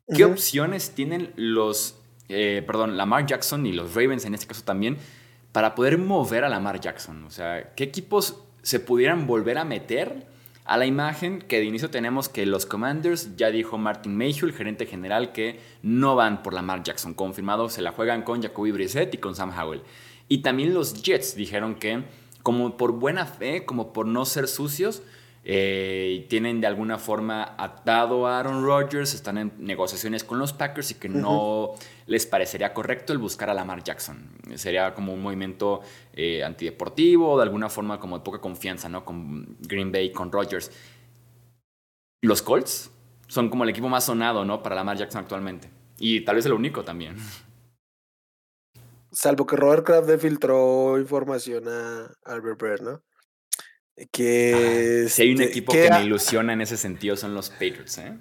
¿Qué 0.09 0.25
opciones 0.25 0.95
tienen 0.95 1.35
los, 1.37 1.97
eh, 2.31 2.65
perdón, 2.67 2.97
Lamar 2.97 3.27
Jackson 3.27 3.67
y 3.67 3.73
los 3.73 3.95
Ravens 3.95 4.25
en 4.25 4.33
este 4.33 4.47
caso 4.47 4.63
también 4.65 4.97
para 5.53 5.75
poder 5.75 5.99
mover 5.99 6.45
a 6.45 6.49
Lamar 6.49 6.81
Jackson? 6.81 7.25
O 7.25 7.31
sea, 7.31 7.75
¿qué 7.75 7.85
equipos 7.85 8.39
se 8.63 8.81
pudieran 8.81 9.27
volver 9.27 9.59
a 9.59 9.67
meter 9.67 10.27
a 10.65 10.77
la 10.77 10.87
imagen 10.87 11.41
que 11.41 11.59
de 11.59 11.65
inicio 11.65 11.91
tenemos 11.91 12.29
que 12.29 12.47
los 12.47 12.67
Commanders, 12.67 13.37
ya 13.37 13.51
dijo 13.51 13.79
Martin 13.79 14.17
Mayhew, 14.17 14.47
el 14.47 14.55
gerente 14.55 14.87
general, 14.87 15.33
que 15.33 15.59
no 15.83 16.15
van 16.15 16.43
por 16.43 16.55
Lamar 16.55 16.83
Jackson. 16.85 17.15
Confirmado, 17.15 17.69
se 17.69 17.83
la 17.83 17.91
juegan 17.91 18.23
con 18.23 18.43
Jacoby 18.43 18.71
Brissett 18.71 19.15
y 19.15 19.19
con 19.19 19.35
Sam 19.35 19.53
Howell. 19.59 19.83
Y 20.29 20.39
también 20.39 20.73
los 20.73 21.03
Jets 21.03 21.35
dijeron 21.35 21.75
que, 21.75 22.05
como 22.43 22.77
por 22.77 22.93
buena 22.93 23.27
fe, 23.27 23.65
como 23.65 23.93
por 23.93 24.07
no 24.07 24.25
ser 24.25 24.47
sucios, 24.47 25.03
eh, 25.45 26.27
tienen 26.29 26.61
de 26.61 26.69
alguna 26.69 26.99
forma 26.99 27.55
atado 27.59 28.29
a 28.29 28.39
Aaron 28.39 28.65
Rodgers, 28.65 29.13
están 29.13 29.39
en 29.39 29.53
negociaciones 29.59 30.23
con 30.23 30.39
los 30.39 30.53
Packers 30.53 30.93
y 30.93 30.95
que 30.95 31.09
no 31.09 31.73
les 32.07 32.27
parecería 32.27 32.73
correcto 32.73 33.13
el 33.13 33.19
buscar 33.19 33.51
a 33.51 33.55
Lamar 33.55 33.83
Jackson. 33.83 34.31
Sería 34.55 34.95
como 34.95 35.13
un 35.13 35.21
movimiento 35.21 35.81
eh, 36.13 36.45
antideportivo, 36.45 37.37
de 37.37 37.43
alguna 37.43 37.69
forma 37.69 37.99
como 37.99 38.19
de 38.19 38.25
poca 38.25 38.41
confianza, 38.41 38.89
¿no? 38.89 39.05
Con 39.05 39.57
Green 39.61 39.91
Bay, 39.91 40.13
con 40.13 40.31
Rodgers. 40.31 40.71
Los 42.23 42.41
Colts 42.41 42.93
son 43.27 43.49
como 43.51 43.65
el 43.65 43.71
equipo 43.71 43.89
más 43.89 44.05
sonado, 44.05 44.45
¿no? 44.45 44.63
Para 44.63 44.77
Lamar 44.77 44.97
Jackson 44.97 45.23
actualmente. 45.23 45.71
Y 45.99 46.25
tal 46.25 46.37
vez 46.37 46.47
el 46.47 46.53
único 46.53 46.85
también. 46.85 47.17
Salvo 49.11 49.45
que 49.47 49.57
Robert 49.57 49.85
Kraft 49.85 50.09
le 50.09 50.19
filtró 50.19 50.99
información 50.99 51.65
a 51.69 52.15
Albert 52.25 52.61
Breer, 52.61 52.83
¿no? 52.83 53.03
Que 54.11 55.07
si 55.09 55.23
hay 55.23 55.33
un 55.33 55.41
este, 55.41 55.51
equipo 55.51 55.73
que, 55.73 55.91
me 55.91 56.05
ilusiona 56.05 56.53
en 56.55 56.63
ese 56.63 56.77
sentido 56.77 57.17
son 57.17 57.35
los 57.35 57.51
Patriots, 57.51 57.99
¿eh? 57.99 58.19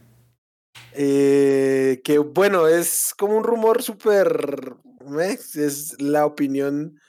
¿eh? 0.94 2.02
que 2.04 2.18
bueno, 2.18 2.68
es 2.68 3.14
como 3.18 3.38
un 3.38 3.44
rumor 3.44 3.82
súper. 3.82 4.76
Es 5.56 6.00
la 6.00 6.26
opinión. 6.26 7.00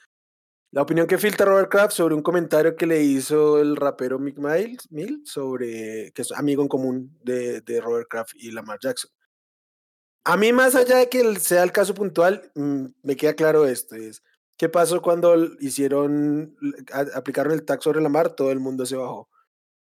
La 0.70 0.82
opinión 0.82 1.06
que 1.06 1.18
filtra 1.18 1.44
Robert 1.44 1.70
Kraft 1.70 1.92
sobre 1.92 2.14
un 2.14 2.22
comentario 2.22 2.76
que 2.76 2.86
le 2.86 3.02
hizo 3.02 3.60
el 3.60 3.76
rapero 3.76 4.18
Mick 4.18 4.38
Miles, 4.38 4.90
Mill 4.90 5.22
sobre. 5.24 6.12
que 6.12 6.22
es 6.22 6.32
amigo 6.32 6.62
en 6.62 6.68
común 6.68 7.18
de, 7.22 7.60
de 7.60 7.80
Robert 7.80 8.08
Kraft 8.08 8.34
y 8.36 8.52
Lamar 8.52 8.78
Jackson. 8.80 9.10
A 10.24 10.36
mí, 10.36 10.52
más 10.52 10.76
allá 10.76 10.98
de 10.98 11.08
que 11.08 11.38
sea 11.40 11.64
el 11.64 11.72
caso 11.72 11.94
puntual, 11.94 12.52
mm, 12.54 12.84
me 13.02 13.16
queda 13.16 13.34
claro 13.34 13.66
esto: 13.66 13.96
es 13.96 14.22
¿Qué 14.62 14.68
pasó 14.68 15.02
cuando 15.02 15.34
hicieron, 15.58 16.56
aplicaron 17.16 17.52
el 17.52 17.64
tag 17.64 17.82
sobre 17.82 18.00
la 18.00 18.08
mar? 18.08 18.36
Todo 18.36 18.52
el 18.52 18.60
mundo 18.60 18.86
se 18.86 18.94
bajó. 18.94 19.28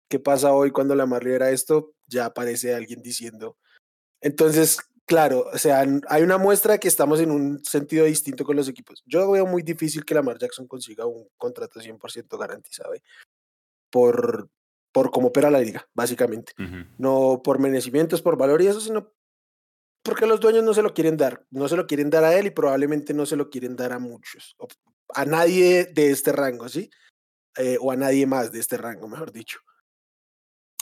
¿Qué 0.07 0.19
pasa 0.19 0.53
hoy 0.53 0.71
cuando 0.71 0.95
la 0.95 1.05
mar 1.05 1.21
libera 1.21 1.51
esto? 1.51 1.91
Ya 2.07 2.23
aparece 2.23 2.73
alguien 2.73 3.01
diciendo. 3.01 3.57
Entonces, 4.21 4.77
claro, 5.05 5.47
o 5.53 5.57
sea, 5.57 5.85
hay 6.07 6.23
una 6.23 6.37
muestra 6.37 6.77
que 6.77 6.87
estamos 6.87 7.19
en 7.19 7.29
un 7.29 7.61
sentido 7.65 8.05
distinto 8.05 8.45
con 8.45 8.55
los 8.55 8.69
equipos. 8.69 9.03
Yo 9.05 9.29
veo 9.29 9.45
muy 9.45 9.63
difícil 9.63 10.05
que 10.05 10.15
Lamar 10.15 10.37
Jackson 10.39 10.65
consiga 10.65 11.05
un 11.05 11.27
contrato 11.35 11.81
100% 11.81 12.39
garantizado 12.39 12.93
¿eh? 12.93 13.03
por, 13.89 14.49
por 14.93 15.11
cómo 15.11 15.27
opera 15.27 15.51
la 15.51 15.59
liga, 15.59 15.89
básicamente. 15.93 16.53
No 16.97 17.41
por 17.43 17.59
merecimientos, 17.59 18.21
por 18.21 18.37
valor 18.37 18.61
y 18.61 18.67
eso, 18.67 18.79
sino 18.79 19.11
porque 20.03 20.25
los 20.25 20.39
dueños 20.39 20.63
no 20.63 20.73
se 20.73 20.81
lo 20.81 20.93
quieren 20.93 21.17
dar, 21.17 21.45
no 21.51 21.67
se 21.67 21.75
lo 21.75 21.87
quieren 21.87 22.09
dar 22.09 22.23
a 22.23 22.35
él 22.37 22.47
y 22.47 22.51
probablemente 22.51 23.13
no 23.13 23.25
se 23.25 23.35
lo 23.35 23.49
quieren 23.49 23.75
dar 23.75 23.91
a 23.93 23.99
muchos, 23.99 24.55
a 25.13 25.25
nadie 25.25 25.85
de 25.85 26.11
este 26.11 26.31
rango, 26.31 26.69
¿sí? 26.69 26.89
Eh, 27.57 27.77
o 27.81 27.91
a 27.91 27.95
nadie 27.95 28.25
más 28.25 28.51
de 28.51 28.59
este 28.59 28.77
rango, 28.77 29.07
mejor 29.07 29.31
dicho. 29.31 29.59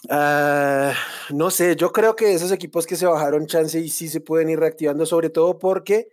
Ah, 0.10 0.94
no 1.32 1.50
sé, 1.50 1.76
yo 1.76 1.92
creo 1.92 2.16
que 2.16 2.34
esos 2.34 2.52
equipos 2.52 2.86
que 2.86 2.96
se 2.96 3.08
bajaron 3.08 3.48
chance 3.48 3.80
y 3.80 3.90
sí 3.90 4.08
se 4.10 4.22
pueden 4.22 4.50
ir 4.50 4.60
reactivando, 4.60 5.06
sobre 5.06 5.30
todo 5.30 5.58
porque 5.58 6.10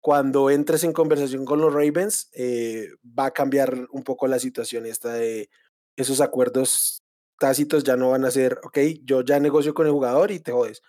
cuando 0.00 0.50
entres 0.50 0.84
en 0.84 0.92
conversación 0.92 1.44
con 1.44 1.60
los 1.60 1.72
Ravens, 1.72 2.30
eh, 2.34 2.90
va 3.02 3.26
a 3.26 3.30
cambiar 3.32 3.88
un 3.90 4.04
poco 4.04 4.26
la 4.26 4.38
situación 4.38 4.86
esta 4.86 5.14
de 5.14 5.48
esos 5.96 6.20
acuerdos 6.20 7.02
tácitos 7.38 7.84
ya 7.84 7.96
no 7.96 8.10
van 8.10 8.24
a 8.24 8.30
ser, 8.30 8.60
ok, 8.62 8.78
yo 9.02 9.22
ya 9.22 9.40
negocio 9.40 9.74
con 9.74 9.86
el 9.86 9.92
jugador 9.92 10.30
y 10.30 10.40
te 10.40 10.52
jodes. 10.52 10.82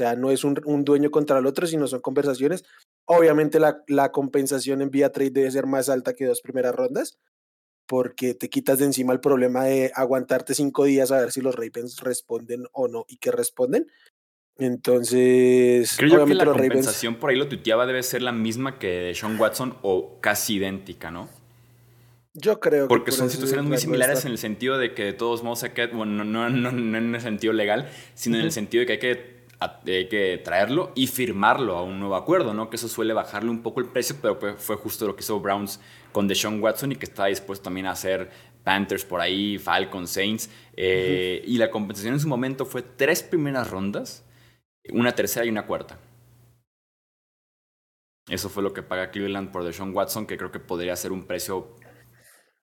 O 0.00 0.02
sea, 0.02 0.16
no 0.16 0.30
es 0.30 0.44
un, 0.44 0.54
dueño 0.82 1.10
contra 1.10 1.40
el 1.40 1.46
otro, 1.46 1.66
sino 1.66 1.86
son 1.86 2.00
conversaciones. 2.00 2.64
Obviamente 3.04 3.60
la, 3.60 3.82
la 3.86 4.10
compensación 4.10 4.80
en 4.80 4.90
vía 4.90 5.12
trade 5.12 5.30
debe 5.30 5.50
ser 5.50 5.66
más 5.66 5.90
alta 5.90 6.14
que 6.14 6.24
dos 6.24 6.40
primeras 6.40 6.74
rondas, 6.74 7.18
porque 7.84 8.32
te 8.32 8.48
quitas 8.48 8.78
de 8.78 8.86
encima 8.86 9.12
el 9.12 9.20
problema 9.20 9.64
de 9.64 9.92
aguantarte 9.94 10.54
cinco 10.54 10.84
días 10.84 11.12
a 11.12 11.18
ver 11.20 11.32
si 11.32 11.42
los 11.42 11.54
Ravens 11.54 12.00
responden 12.00 12.64
o 12.72 12.88
no 12.88 13.04
y 13.08 13.18
que 13.18 13.30
responden. 13.30 13.88
Entonces, 14.56 15.94
creo 15.98 16.24
que 16.24 16.32
la 16.32 16.46
compensación 16.46 17.16
por 17.16 17.28
ahí 17.28 17.36
lo 17.36 17.46
tuiteaba 17.46 17.84
debe 17.84 18.02
ser 18.02 18.22
la 18.22 18.32
misma 18.32 18.78
que 18.78 18.86
de 18.86 19.14
Sean 19.14 19.38
Watson 19.38 19.76
o 19.82 20.18
casi 20.22 20.54
idéntica, 20.54 21.10
¿no? 21.10 21.28
Yo 22.32 22.58
creo 22.58 22.84
que 22.84 22.88
Porque 22.88 23.12
son 23.12 23.28
situaciones 23.28 23.66
muy 23.66 23.76
similares 23.76 24.24
en 24.24 24.32
el 24.32 24.38
sentido 24.38 24.78
de 24.78 24.94
que 24.94 25.04
de 25.04 25.12
todos 25.12 25.42
modos 25.42 25.62
hay 25.64 25.72
que, 25.72 25.88
bueno, 25.88 26.24
no, 26.24 26.48
no, 26.48 26.72
no, 26.72 26.96
en 26.96 27.14
el 27.14 27.20
sentido 27.20 27.52
legal, 27.52 27.90
sino 28.14 28.38
en 28.38 28.44
el 28.44 28.52
sentido 28.52 28.80
de 28.80 28.86
que 28.86 28.92
hay 28.92 28.98
que 28.98 29.39
hay 29.60 30.08
que 30.08 30.40
traerlo 30.42 30.92
y 30.94 31.06
firmarlo 31.06 31.76
a 31.76 31.82
un 31.82 32.00
nuevo 32.00 32.16
acuerdo, 32.16 32.54
¿no? 32.54 32.70
Que 32.70 32.76
eso 32.76 32.88
suele 32.88 33.12
bajarle 33.12 33.50
un 33.50 33.62
poco 33.62 33.80
el 33.80 33.86
precio, 33.86 34.16
pero 34.20 34.56
fue 34.56 34.76
justo 34.76 35.06
lo 35.06 35.14
que 35.14 35.20
hizo 35.20 35.38
Browns 35.38 35.80
con 36.12 36.26
Deshaun 36.26 36.62
Watson 36.62 36.92
y 36.92 36.96
que 36.96 37.04
está 37.04 37.26
dispuesto 37.26 37.64
también 37.64 37.86
a 37.86 37.92
hacer 37.92 38.30
Panthers 38.64 39.04
por 39.04 39.20
ahí, 39.20 39.58
Falcons, 39.58 40.10
Saints. 40.10 40.50
Eh, 40.76 41.42
y 41.46 41.58
la 41.58 41.70
compensación 41.70 42.14
en 42.14 42.20
su 42.20 42.28
momento 42.28 42.64
fue 42.64 42.82
tres 42.82 43.22
primeras 43.22 43.70
rondas, 43.70 44.24
una 44.92 45.12
tercera 45.12 45.44
y 45.44 45.50
una 45.50 45.66
cuarta. 45.66 45.98
Eso 48.28 48.48
fue 48.48 48.62
lo 48.62 48.72
que 48.72 48.82
paga 48.82 49.10
Cleveland 49.10 49.50
por 49.50 49.64
Deshaun 49.64 49.94
Watson, 49.94 50.26
que 50.26 50.38
creo 50.38 50.52
que 50.52 50.60
podría 50.60 50.96
ser 50.96 51.12
un 51.12 51.24
precio 51.24 51.76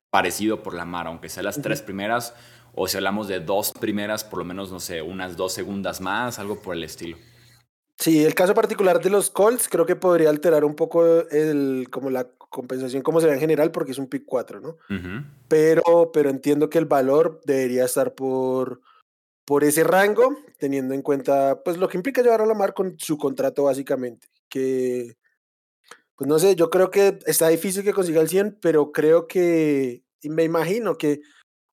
parecido 0.10 0.64
por 0.64 0.74
la 0.74 0.86
mar, 0.86 1.08
aunque 1.08 1.30
sea 1.30 1.44
las 1.44 1.62
tres 1.62 1.82
primeras 1.82 2.34
o 2.80 2.88
si 2.88 2.96
hablamos 2.96 3.28
de 3.28 3.40
dos 3.40 3.72
primeras, 3.72 4.24
por 4.24 4.38
lo 4.38 4.46
menos, 4.46 4.72
no 4.72 4.80
sé, 4.80 5.02
unas 5.02 5.36
dos 5.36 5.52
segundas 5.52 6.00
más, 6.00 6.38
algo 6.38 6.62
por 6.62 6.76
el 6.76 6.84
estilo. 6.84 7.18
Sí, 7.98 8.24
el 8.24 8.36
caso 8.36 8.54
particular 8.54 9.02
de 9.02 9.10
los 9.10 9.32
Colts 9.32 9.68
creo 9.68 9.88
que 9.88 9.96
podría 9.96 10.30
alterar 10.30 10.64
un 10.64 10.76
poco 10.76 11.28
el, 11.28 11.88
como 11.90 12.12
la 12.12 12.30
compensación 12.38 13.02
como 13.02 13.20
se 13.20 13.26
ve 13.26 13.34
en 13.34 13.40
general 13.40 13.72
porque 13.72 13.94
es 13.94 13.98
un 13.98 14.08
pick 14.08 14.24
4, 14.26 14.62
¿no? 14.62 14.78
pero, 15.48 16.12
pero 16.14 16.30
entiendo 16.30 16.70
que 16.70 16.78
el 16.78 16.86
valor 16.86 17.42
debería 17.46 17.84
estar 17.84 18.14
por, 18.14 18.82
por 19.44 19.64
ese 19.64 19.84
rango, 19.84 20.38
teniendo 20.60 20.94
en 20.94 21.02
cuenta 21.02 21.64
pues 21.64 21.78
lo 21.78 21.90
que 21.90 21.98
implica 21.98 22.22
llevar 22.22 22.42
a 22.42 22.46
la 22.46 22.54
mar 22.54 22.76
con 22.76 22.96
su 23.00 23.18
contrato 23.18 23.64
básicamente, 23.64 24.28
que 24.48 25.18
pues 26.16 26.28
no 26.28 26.38
sé, 26.38 26.56
yo 26.56 26.70
creo 26.70 26.92
que 26.92 27.18
está 27.26 27.48
difícil 27.48 27.84
que 27.84 27.94
consiga 27.94 28.22
el 28.22 28.30
100, 28.30 28.60
pero 28.62 28.92
creo 28.92 29.28
que, 29.28 30.04
y 30.22 30.30
me 30.30 30.44
imagino 30.44 30.96
que 30.96 31.22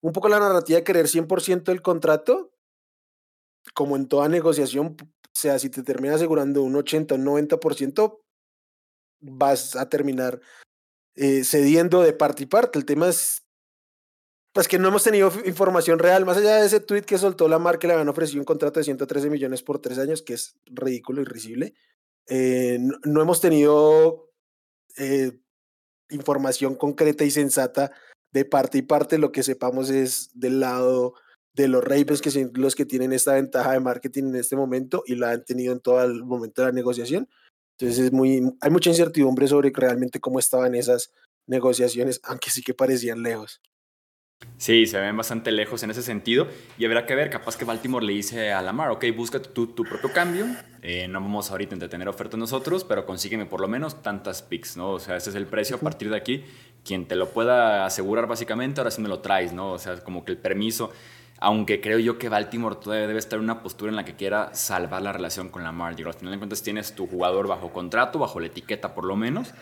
un 0.05 0.13
poco 0.13 0.29
la 0.29 0.39
narrativa 0.39 0.79
de 0.79 0.85
querer 0.85 1.07
100% 1.07 1.73
el 1.73 1.81
contrato, 1.81 2.53
como 3.73 3.97
en 3.97 4.07
toda 4.07 4.29
negociación, 4.29 4.97
o 5.01 5.31
sea, 5.33 5.59
si 5.59 5.71
te 5.71 5.83
termina 5.83 6.17
asegurando 6.17 6.63
un 6.63 6.77
80 6.77 7.15
o 7.15 7.19
un 7.19 7.25
90%, 7.25 8.21
vas 9.21 9.75
a 9.77 9.89
terminar 9.89 10.43
eh, 11.15 11.43
cediendo 11.43 12.03
de 12.03 12.13
parte 12.13 12.43
y 12.43 12.47
parte. 12.47 12.79
El 12.79 12.85
tema 12.85 13.09
es, 13.09 13.47
pues 14.53 14.69
que 14.69 14.79
no 14.79 14.89
hemos 14.89 15.05
tenido 15.05 15.33
información 15.47 15.99
real, 15.99 16.27
más 16.27 16.37
allá 16.37 16.57
de 16.57 16.67
ese 16.67 16.81
tweet 16.81 17.05
que 17.05 17.17
soltó 17.17 17.49
la 17.49 17.59
marca, 17.59 17.87
le 17.87 17.95
habían 17.95 18.11
ofrecido 18.11 18.43
un 18.43 18.45
contrato 18.45 18.81
de 18.81 18.85
113 18.85 19.31
millones 19.31 19.63
por 19.63 19.79
tres 19.79 19.97
años, 19.97 20.21
que 20.21 20.35
es 20.35 20.55
ridículo 20.67 21.23
y 21.23 21.25
risible. 21.25 21.75
Eh, 22.29 22.79
no, 23.07 23.23
hemos 23.23 23.41
tenido 23.41 24.31
eh, 24.99 25.33
información 26.11 26.75
concreta 26.75 27.25
y 27.25 27.31
sensata 27.31 27.91
de 28.35 28.45
parte 28.45 28.79
y 28.79 28.83
parte 28.83 29.17
lo 29.17 29.31
que 29.31 29.45
sepamos 29.45 29.89
es 29.91 30.29
del 30.35 30.59
lado 30.61 31.15
de 31.55 31.69
los 31.69 31.85
Ravens, 31.85 32.21
que 32.21 32.33
son 32.33 32.51
los 32.55 32.75
que 32.75 32.85
tienen 32.85 33.13
esta 33.13 33.35
ventaja 33.35 33.73
de 33.73 33.81
marketing 33.81 34.25
en 34.25 34.35
este 34.35 34.57
momento 34.57 35.05
y 35.07 35.15
la 35.15 35.31
han 35.31 35.45
tenido 35.45 35.73
en 35.73 35.79
todo 35.79 36.03
el 36.03 36.25
momento 36.25 36.61
de 36.61 36.69
la 36.69 36.73
negociación. 36.73 37.29
Entonces 37.79 38.07
es 38.07 38.13
muy, 38.13 38.43
hay 38.61 38.71
mucha 38.71 38.91
incertidumbre 38.91 39.47
sobre 39.47 39.71
realmente 39.73 40.19
cómo 40.19 40.41
estaban 40.41 40.75
esas 40.75 41.13
negociaciones, 41.47 42.21
aunque 42.25 42.51
sí 42.51 42.61
que 42.63 42.75
parecían 42.75 43.23
lejos. 43.23 43.63
Sí, 44.59 44.87
se 44.87 44.99
ven 44.99 45.17
bastante 45.17 45.53
lejos 45.53 45.85
en 45.85 45.91
ese 45.91 46.03
sentido 46.03 46.49
y 46.77 46.85
habrá 46.85 47.07
que 47.07 47.15
ver, 47.15 47.31
capaz 47.31 47.57
que 47.57 47.65
Baltimore 47.65 48.05
le 48.05 48.13
dice 48.13 48.53
a 48.53 48.63
Lamar, 48.63 48.91
ok, 48.91 49.05
busca 49.17 49.41
tu, 49.41 49.69
tu 49.69 49.85
propio 49.85 50.13
cambio, 50.13 50.47
eh, 50.83 51.07
no 51.09 51.21
vamos 51.21 51.51
ahorita 51.51 51.73
a 51.75 51.77
entretener 51.77 52.09
ofertas 52.09 52.39
nosotros, 52.39 52.85
pero 52.85 53.07
consígueme 53.07 53.47
por 53.47 53.61
lo 53.61 53.69
menos 53.69 54.03
tantas 54.03 54.43
picks, 54.43 54.77
¿no? 54.77 54.91
O 54.91 54.99
sea, 54.99 55.17
ese 55.17 55.31
es 55.31 55.37
el 55.37 55.47
precio, 55.47 55.77
a 55.77 55.81
partir 55.81 56.11
de 56.11 56.17
aquí, 56.17 56.45
quien 56.85 57.07
te 57.07 57.17
lo 57.17 57.31
pueda 57.31 57.87
asegurar 57.87 58.27
básicamente, 58.27 58.81
ahora 58.81 58.91
sí 58.91 59.01
me 59.01 59.09
lo 59.09 59.21
traes, 59.21 59.53
¿no? 59.53 59.73
O 59.73 59.79
sea, 59.79 59.97
como 60.05 60.25
que 60.25 60.33
el 60.33 60.39
permiso, 60.39 60.93
aunque 61.39 61.81
creo 61.81 61.99
yo 61.99 62.19
que 62.19 62.29
Baltimore 62.29 62.77
todavía 62.77 63.07
debe 63.07 63.19
estar 63.19 63.39
en 63.39 63.45
una 63.45 63.63
postura 63.63 63.91
en 63.91 63.97
la 63.97 64.05
que 64.05 64.15
quiera 64.15 64.55
salvar 64.55 65.03
la 65.03 65.13
relación 65.13 65.49
con 65.49 65.65
Lamar, 65.65 65.97
digo, 65.97 66.11
al 66.11 66.15
final 66.15 66.33
de 66.33 66.39
cuentas 66.39 66.63
tienes 66.63 66.95
tu 66.95 67.07
jugador 67.07 67.49
bajo 67.49 67.73
contrato, 67.73 68.19
bajo 68.19 68.39
la 68.41 68.47
etiqueta 68.47 68.95
por 68.95 69.05
lo 69.05 69.17
menos, 69.17 69.55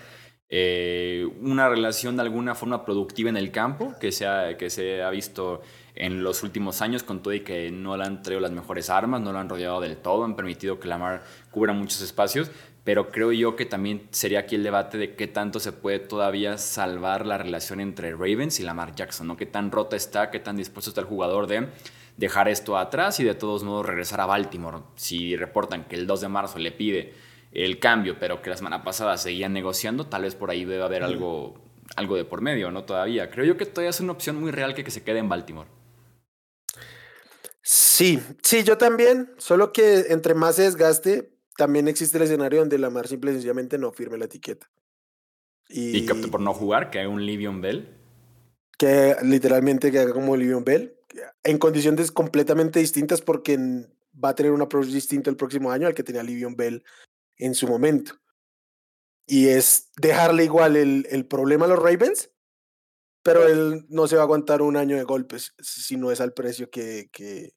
eh, 0.55 1.27
una 1.41 1.69
relación 1.71 2.17
de 2.17 2.23
alguna 2.23 2.55
forma 2.55 2.85
productiva 2.85 3.31
en 3.31 3.39
el 3.39 3.51
campo 3.51 3.95
que 3.99 4.13
se 4.13 4.27
que 4.59 4.69
se 4.69 5.03
ha 5.03 5.09
visto 5.09 5.63
en 5.95 6.23
los 6.23 6.43
últimos 6.43 6.83
años 6.83 7.03
con 7.03 7.23
todo 7.23 7.35
y 7.35 7.41
que 7.41 7.71
no 7.71 7.97
le 7.97 8.05
han 8.05 8.23
traído 8.23 8.41
las 8.41 8.51
mejores 8.51 8.91
armas, 8.91 9.21
no 9.21 9.33
lo 9.33 9.39
han 9.39 9.49
rodeado 9.49 9.81
del 9.81 9.97
todo, 9.97 10.25
han 10.25 10.37
permitido 10.37 10.79
que 10.79 10.89
Lamar 10.89 11.23
cubra 11.51 11.73
muchos 11.73 12.01
espacios, 12.03 12.51
pero 12.85 13.11
creo 13.11 13.33
yo 13.33 13.55
que 13.55 13.65
también 13.65 14.09
sería 14.11 14.41
aquí 14.41 14.57
el 14.57 14.65
debate 14.65 14.99
de 14.99 15.15
qué 15.15 15.29
tanto 15.29 15.61
se 15.61 15.73
puede 15.73 16.01
todavía 16.01 16.59
salvar 16.59 17.27
la 17.27 17.39
relación 17.39 17.81
entre 17.81 18.13
Ravens 18.13 18.59
y 18.59 18.65
Lamar 18.65 18.95
Jackson, 18.95 19.29
¿no? 19.29 19.37
Qué 19.37 19.47
tan 19.47 19.71
rota 19.71 19.95
está, 19.95 20.31
qué 20.31 20.41
tan 20.41 20.57
dispuesto 20.57 20.91
está 20.91 21.01
el 21.01 21.07
jugador 21.07 21.47
de 21.47 21.69
dejar 22.17 22.49
esto 22.49 22.77
atrás 22.77 23.21
y 23.21 23.25
de 23.25 23.35
todos 23.35 23.63
modos 23.63 23.87
regresar 23.87 24.21
a 24.21 24.27
Baltimore. 24.27 24.79
Si 24.97 25.37
reportan 25.37 25.85
que 25.85 25.97
el 25.97 26.07
2 26.07 26.23
de 26.23 26.29
marzo 26.29 26.59
le 26.59 26.73
pide 26.73 27.15
el 27.53 27.79
cambio, 27.79 28.17
pero 28.19 28.43
que 28.43 28.51
la 28.51 28.57
semana 28.57 28.83
pasada 28.83 29.17
seguían 29.17 29.53
negociando, 29.53 30.07
tal 30.07 30.23
vez 30.23 30.35
por 30.35 30.51
ahí 30.51 30.65
debe 30.65 30.83
haber 30.83 31.05
algo, 31.05 31.55
algo 31.95 32.17
de 32.17 32.25
por 32.25 32.41
medio, 32.41 32.73
¿no? 32.73 32.85
Todavía. 32.85 33.31
Creo 33.31 33.45
yo 33.45 33.57
que 33.57 33.67
todavía 33.67 33.91
es 33.91 34.01
una 34.01 34.13
opción 34.13 34.41
muy 34.41 34.51
real 34.51 34.75
que, 34.75 34.83
que 34.83 34.91
se 34.91 35.05
quede 35.05 35.19
en 35.19 35.29
Baltimore. 35.29 35.69
Sí, 37.63 38.21
sí, 38.43 38.65
yo 38.65 38.77
también, 38.77 39.33
solo 39.39 39.73
que 39.73 40.07
entre 40.09 40.35
más 40.35 40.57
se 40.57 40.63
desgaste, 40.63 41.31
también 41.57 41.89
existe 41.89 42.17
el 42.19 42.25
escenario 42.25 42.61
donde 42.61 42.79
Lamar 42.79 43.09
simple 43.09 43.31
y 43.31 43.35
sencillamente 43.35 43.79
no 43.79 43.93
firme 43.93 44.19
la 44.19 44.27
etiqueta. 44.27 44.71
Y, 45.69 45.99
y 45.99 46.07
que 46.07 46.15
por 46.15 46.41
no 46.41 46.53
jugar, 46.53 46.91
que 46.91 47.01
haga 47.01 47.09
un 47.09 47.25
Livion 47.25 47.61
Bell. 47.61 47.99
Que 48.79 49.17
literalmente 49.23 49.91
que 49.91 49.99
haga 49.99 50.13
como 50.13 50.37
Livion 50.37 50.65
Bell, 50.65 50.97
en 51.43 51.59
condiciones 51.59 52.11
completamente 52.11 52.81
distintas 52.81 53.21
porque 53.21 53.59
va 54.23 54.31
a 54.31 54.35
tener 54.35 54.53
un 54.53 54.63
approach 54.63 54.87
distinto 54.87 55.31
el 55.31 55.37
próximo 55.37 55.71
año 55.71 55.87
al 55.87 55.95
que 55.95 56.03
tenía 56.03 56.23
Livion 56.23 56.57
Bell 56.57 56.85
en 57.37 57.55
su 57.55 57.67
momento. 57.67 58.15
Y 59.27 59.49
es 59.49 59.91
dejarle 59.97 60.45
igual 60.45 60.77
el, 60.77 61.07
el 61.11 61.27
problema 61.27 61.67
a 61.67 61.69
los 61.69 61.79
Ravens, 61.79 62.31
pero 63.23 63.47
él 63.47 63.87
no 63.89 64.09
se 64.09 64.17
va 64.17 64.23
a 64.23 64.25
aguantar 64.25 64.63
un 64.63 64.77
año 64.77 64.97
de 64.97 65.05
golpes 65.05 65.55
si 65.61 65.97
no 65.97 66.11
es 66.11 66.21
al 66.21 66.33
precio 66.33 66.71
que, 66.71 67.09
que, 67.13 67.55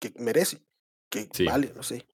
que 0.00 0.12
merece, 0.16 0.64
que 1.10 1.28
vale, 1.44 1.72
no 1.74 1.82
sé. 1.82 2.06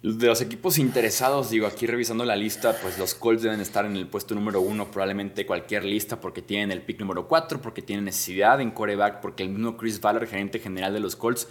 De 0.00 0.28
los 0.28 0.40
equipos 0.40 0.78
interesados, 0.78 1.50
digo, 1.50 1.66
aquí 1.66 1.84
revisando 1.88 2.24
la 2.24 2.36
lista, 2.36 2.76
pues 2.80 2.98
los 2.98 3.14
Colts 3.14 3.42
deben 3.42 3.60
estar 3.60 3.84
en 3.84 3.96
el 3.96 4.06
puesto 4.06 4.36
número 4.36 4.60
uno, 4.60 4.92
probablemente 4.92 5.44
cualquier 5.44 5.84
lista, 5.84 6.20
porque 6.20 6.40
tienen 6.40 6.70
el 6.70 6.82
pick 6.82 7.00
número 7.00 7.26
cuatro, 7.26 7.60
porque 7.60 7.82
tienen 7.82 8.04
necesidad 8.04 8.60
en 8.60 8.70
coreback, 8.70 9.20
porque 9.20 9.42
el 9.42 9.48
mismo 9.48 9.76
Chris 9.76 10.00
Ballard, 10.00 10.28
gerente 10.28 10.60
general 10.60 10.92
de 10.92 11.00
los 11.00 11.16
Colts, 11.16 11.48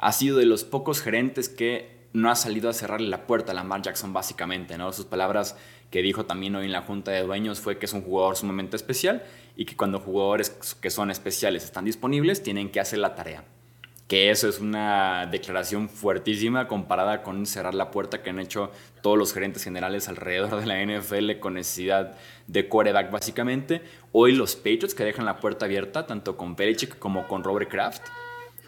ha 0.00 0.10
sido 0.10 0.38
de 0.38 0.44
los 0.44 0.64
pocos 0.64 1.00
gerentes 1.00 1.48
que 1.48 2.08
no 2.12 2.32
ha 2.32 2.34
salido 2.34 2.68
a 2.68 2.72
cerrarle 2.72 3.08
la 3.08 3.28
puerta 3.28 3.52
a 3.52 3.54
Lamar 3.54 3.82
Jackson 3.82 4.12
básicamente, 4.12 4.76
¿no? 4.76 4.92
Sus 4.92 5.04
palabras 5.04 5.56
que 5.90 6.02
dijo 6.02 6.26
también 6.26 6.56
hoy 6.56 6.64
en 6.64 6.72
la 6.72 6.82
junta 6.82 7.12
de 7.12 7.22
dueños 7.22 7.60
fue 7.60 7.78
que 7.78 7.86
es 7.86 7.92
un 7.92 8.02
jugador 8.02 8.36
sumamente 8.36 8.74
especial 8.74 9.22
y 9.54 9.66
que 9.66 9.76
cuando 9.76 10.00
jugadores 10.00 10.50
que 10.50 10.90
son 10.90 11.12
especiales 11.12 11.62
están 11.62 11.84
disponibles 11.84 12.42
tienen 12.42 12.70
que 12.70 12.80
hacer 12.80 12.98
la 12.98 13.14
tarea. 13.14 13.44
Que 14.08 14.30
eso 14.30 14.48
es 14.48 14.60
una 14.60 15.26
declaración 15.26 15.88
fuertísima 15.88 16.68
comparada 16.68 17.22
con 17.22 17.46
cerrar 17.46 17.74
la 17.74 17.90
puerta 17.90 18.22
que 18.22 18.30
han 18.30 18.38
hecho 18.38 18.70
todos 19.02 19.16
los 19.16 19.32
gerentes 19.32 19.64
generales 19.64 20.08
alrededor 20.08 20.60
de 20.60 20.66
la 20.66 20.82
NFL 20.84 21.38
con 21.40 21.54
necesidad 21.54 22.16
de 22.46 22.68
quarterback 22.68 23.10
básicamente. 23.10 23.82
Hoy 24.12 24.32
los 24.32 24.56
Patriots 24.56 24.94
que 24.94 25.04
dejan 25.04 25.24
la 25.24 25.40
puerta 25.40 25.64
abierta 25.64 26.06
tanto 26.06 26.36
con 26.36 26.54
Belichick 26.54 26.98
como 26.98 27.26
con 27.26 27.42
Robert 27.42 27.70
Kraft 27.70 28.02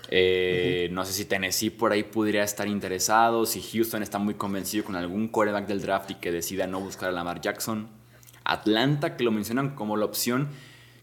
eh, 0.08 0.88
no 0.92 1.04
sé 1.04 1.12
si 1.12 1.24
Tennessee 1.24 1.70
por 1.70 1.92
ahí 1.92 2.04
podría 2.04 2.44
estar 2.44 2.68
interesado, 2.68 3.44
si 3.44 3.60
Houston 3.60 4.02
está 4.02 4.18
muy 4.18 4.34
convencido 4.34 4.84
con 4.84 4.94
algún 4.94 5.28
quarterback 5.28 5.66
del 5.66 5.82
draft 5.82 6.10
y 6.12 6.14
que 6.14 6.30
decida 6.30 6.66
no 6.66 6.80
buscar 6.80 7.08
a 7.08 7.12
Lamar 7.12 7.40
Jackson. 7.40 7.88
Atlanta, 8.44 9.16
que 9.16 9.24
lo 9.24 9.32
mencionan 9.32 9.74
como 9.74 9.96
la 9.96 10.04
opción 10.04 10.48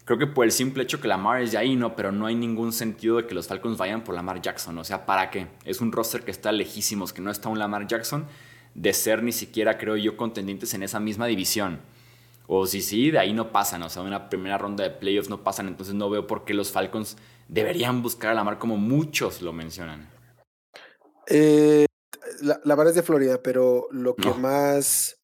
Creo 0.04 0.18
que 0.18 0.26
por 0.26 0.44
el 0.44 0.52
simple 0.52 0.82
hecho 0.82 1.00
que 1.00 1.08
Lamar 1.08 1.40
es 1.40 1.52
de 1.52 1.58
ahí, 1.58 1.76
no, 1.76 1.96
pero 1.96 2.12
no 2.12 2.26
hay 2.26 2.34
ningún 2.34 2.72
sentido 2.72 3.16
de 3.16 3.26
que 3.26 3.34
los 3.34 3.48
Falcons 3.48 3.78
vayan 3.78 4.04
por 4.04 4.14
Lamar 4.14 4.42
Jackson. 4.42 4.76
O 4.78 4.84
sea, 4.84 5.06
¿para 5.06 5.30
qué? 5.30 5.46
Es 5.64 5.80
un 5.80 5.92
roster 5.92 6.22
que 6.24 6.30
está 6.30 6.52
lejísimos, 6.52 7.14
que 7.14 7.22
no 7.22 7.30
está 7.30 7.48
un 7.48 7.58
Lamar 7.58 7.86
Jackson 7.86 8.26
de 8.74 8.92
ser 8.92 9.22
ni 9.22 9.32
siquiera, 9.32 9.78
creo 9.78 9.96
yo, 9.96 10.16
contendientes 10.16 10.74
en 10.74 10.82
esa 10.82 11.00
misma 11.00 11.26
división. 11.26 11.80
O 12.46 12.66
si 12.66 12.82
sí, 12.82 13.10
de 13.10 13.18
ahí 13.18 13.32
no 13.32 13.52
pasan, 13.52 13.82
o 13.82 13.88
sea, 13.88 14.02
una 14.02 14.28
primera 14.28 14.58
ronda 14.58 14.84
de 14.84 14.90
playoffs 14.90 15.30
no 15.30 15.42
pasan, 15.42 15.68
entonces 15.68 15.94
no 15.94 16.10
veo 16.10 16.26
por 16.26 16.44
qué 16.44 16.52
los 16.52 16.70
Falcons 16.70 17.16
deberían 17.48 18.02
buscar 18.02 18.32
a 18.32 18.34
Lamar 18.34 18.58
como 18.58 18.76
muchos 18.76 19.40
lo 19.40 19.54
mencionan. 19.54 20.10
Eh, 21.26 21.86
la, 22.42 22.60
Lamar 22.64 22.88
es 22.88 22.94
de 22.94 23.02
Florida, 23.02 23.40
pero 23.42 23.86
lo 23.90 24.14
que 24.14 24.28
más 24.34 25.16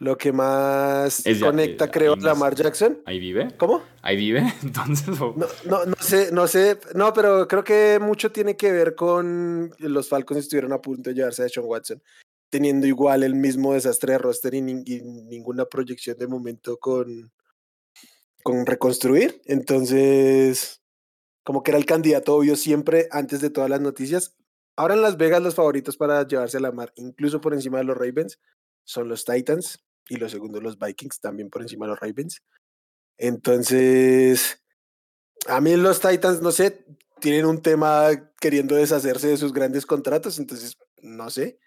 lo 0.00 0.16
que 0.16 0.32
más 0.32 1.22
conecta, 1.40 1.84
eh, 1.84 1.90
creo, 1.90 2.16
Lamar 2.16 2.54
Jackson. 2.54 3.02
¿Ahí 3.04 3.18
vive? 3.18 3.48
¿Cómo? 3.58 3.82
¿Ahí 4.00 4.16
vive? 4.16 4.42
Entonces. 4.62 5.06
No, 5.08 5.34
no, 5.66 5.84
no, 5.84 5.94
sé, 6.00 6.32
no 6.32 6.48
sé. 6.48 6.78
No, 6.94 7.12
pero 7.12 7.46
creo 7.46 7.62
que 7.62 7.98
mucho 8.00 8.32
tiene 8.32 8.56
que 8.56 8.72
ver 8.72 8.94
con 8.94 9.70
los 9.78 10.08
Falcons 10.08 10.40
estuvieron 10.40 10.72
a 10.72 10.80
punto 10.80 11.10
de 11.10 11.16
llevarse 11.16 11.44
a 11.44 11.48
Sean 11.48 11.66
Watson 11.66 12.02
teniendo 12.48 12.86
igual 12.86 13.22
el 13.22 13.36
mismo 13.36 13.74
desastre 13.74 14.14
de 14.14 14.18
roster 14.18 14.54
y, 14.54 14.62
ninguna 14.62 15.66
proyección 15.66 16.18
de 16.18 16.26
momento 16.26 16.78
con, 16.78 17.30
con 18.42 18.66
reconstruir. 18.66 19.40
Entonces, 19.44 20.82
como 21.44 21.62
que 21.62 21.70
era 21.72 21.78
el 21.78 21.86
candidato 21.86 22.34
obvio 22.34 22.56
siempre 22.56 23.06
antes 23.12 23.40
de 23.40 23.50
todas 23.50 23.70
las 23.70 23.80
noticias. 23.80 24.34
Ahora 24.76 24.94
en 24.94 25.02
Las 25.02 25.18
Vegas 25.18 25.42
los 25.42 25.54
favoritos 25.54 25.96
para 25.96 26.26
llevarse 26.26 26.56
a 26.56 26.60
la 26.60 26.72
mar, 26.72 26.90
incluso 26.96 27.40
por 27.40 27.52
encima 27.52 27.78
de 27.78 27.84
los 27.84 27.96
Ravens, 27.96 28.40
son 28.84 29.08
los 29.08 29.24
Titans 29.26 29.78
y 30.08 30.16
los 30.16 30.30
segundos 30.30 30.62
los 30.62 30.78
Vikings, 30.78 31.20
también 31.20 31.50
por 31.50 31.62
encima 31.62 31.86
de 31.86 31.90
los 31.90 32.00
Ravens. 32.00 32.42
Entonces, 33.18 34.62
a 35.46 35.60
mí 35.60 35.76
los 35.76 36.00
Titans, 36.00 36.40
no 36.40 36.52
sé, 36.52 36.84
tienen 37.20 37.46
un 37.46 37.60
tema 37.62 38.08
queriendo 38.40 38.74
deshacerse 38.76 39.28
de 39.28 39.36
sus 39.36 39.52
grandes 39.52 39.86
contratos, 39.86 40.38
entonces, 40.38 40.76
no 41.02 41.30
sé 41.30 41.58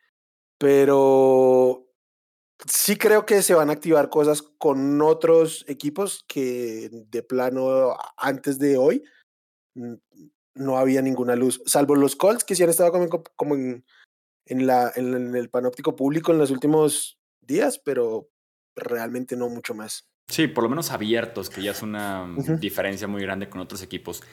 pero 0.64 1.90
sí 2.66 2.96
creo 2.96 3.26
que 3.26 3.42
se 3.42 3.54
van 3.54 3.70
a 3.70 3.74
activar 3.74 4.10
cosas 4.10 4.42
con 4.42 5.02
otros 5.02 5.66
equipos 5.68 6.24
que 6.26 6.90
de 6.90 7.22
plano 7.22 7.98
antes 8.16 8.60
de 8.60 8.78
hoy 8.78 9.04
no 10.56 10.78
había 10.78 11.02
ninguna 11.02 11.36
luz, 11.36 11.62
salvo 11.66 11.96
los 11.96 12.16
Colts 12.16 12.46
que 12.46 12.56
sí 12.56 12.64
han 12.64 12.70
estado 12.70 12.94
como, 13.36 13.56
en, 13.56 13.84
la, 14.66 14.90
en, 14.96 15.36
el 15.36 15.50
panóptico 15.50 15.98
público 15.98 16.32
en 16.32 16.38
los 16.38 16.50
últimos 16.50 17.20
días, 17.46 17.80
pero 17.84 18.30
realmente 18.76 19.36
no 19.36 19.50
mucho 19.50 19.74
más. 19.74 20.10
Sí, 20.28 20.48
por 20.48 20.64
lo 20.64 20.70
menos 20.70 20.92
abiertos, 20.92 21.50
que 21.50 21.62
ya 21.62 21.72
es 21.72 21.82
una 21.82 22.28
diferencia 22.60 23.08
muy 23.08 23.22
grande 23.22 23.50
con 23.50 23.62
otros 23.62 23.82
equipos. 23.82 24.24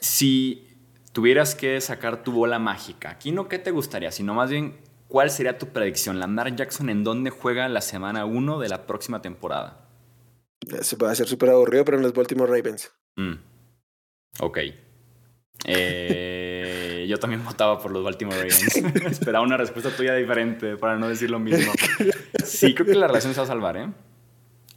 Si 0.00 0.66
tuvieras 1.12 1.54
que 1.54 1.80
sacar 1.80 2.24
tu 2.24 2.32
bola 2.32 2.58
mágica, 2.58 3.10
aquí 3.10 3.32
no 3.32 3.48
qué 3.48 3.58
te 3.58 3.70
gustaría, 3.70 4.10
sino 4.10 4.34
más 4.34 4.50
bien 4.50 4.78
¿Cuál 5.08 5.30
sería 5.30 5.58
tu 5.58 5.68
predicción? 5.68 6.18
¿Lamar 6.18 6.54
Jackson 6.56 6.90
en 6.90 7.04
dónde 7.04 7.30
juega 7.30 7.68
la 7.68 7.80
semana 7.80 8.24
1 8.24 8.58
de 8.58 8.68
la 8.68 8.86
próxima 8.86 9.22
temporada? 9.22 9.88
Se 10.82 10.96
va 10.96 11.08
a 11.08 11.12
hacer 11.12 11.28
súper 11.28 11.50
aburrido, 11.50 11.84
pero 11.84 11.96
en 11.98 12.02
los 12.02 12.12
Baltimore 12.12 12.50
Ravens. 12.50 12.92
Mm. 13.14 13.34
Ok. 14.40 14.58
Eh, 15.64 16.45
yo 17.06 17.18
también 17.18 17.44
votaba 17.44 17.78
por 17.78 17.90
los 17.90 18.04
Baltimore 18.04 18.36
Ravens. 18.42 18.76
Esperaba 19.06 19.44
una 19.44 19.56
respuesta 19.56 19.90
tuya 19.90 20.14
diferente 20.14 20.76
para 20.76 20.96
no 20.96 21.08
decir 21.08 21.30
lo 21.30 21.38
mismo. 21.38 21.72
Sí, 22.44 22.74
creo 22.74 22.86
que 22.86 22.94
la 22.94 23.08
relación 23.08 23.34
se 23.34 23.40
va 23.40 23.44
a 23.44 23.48
salvar, 23.48 23.76
¿eh? 23.76 23.88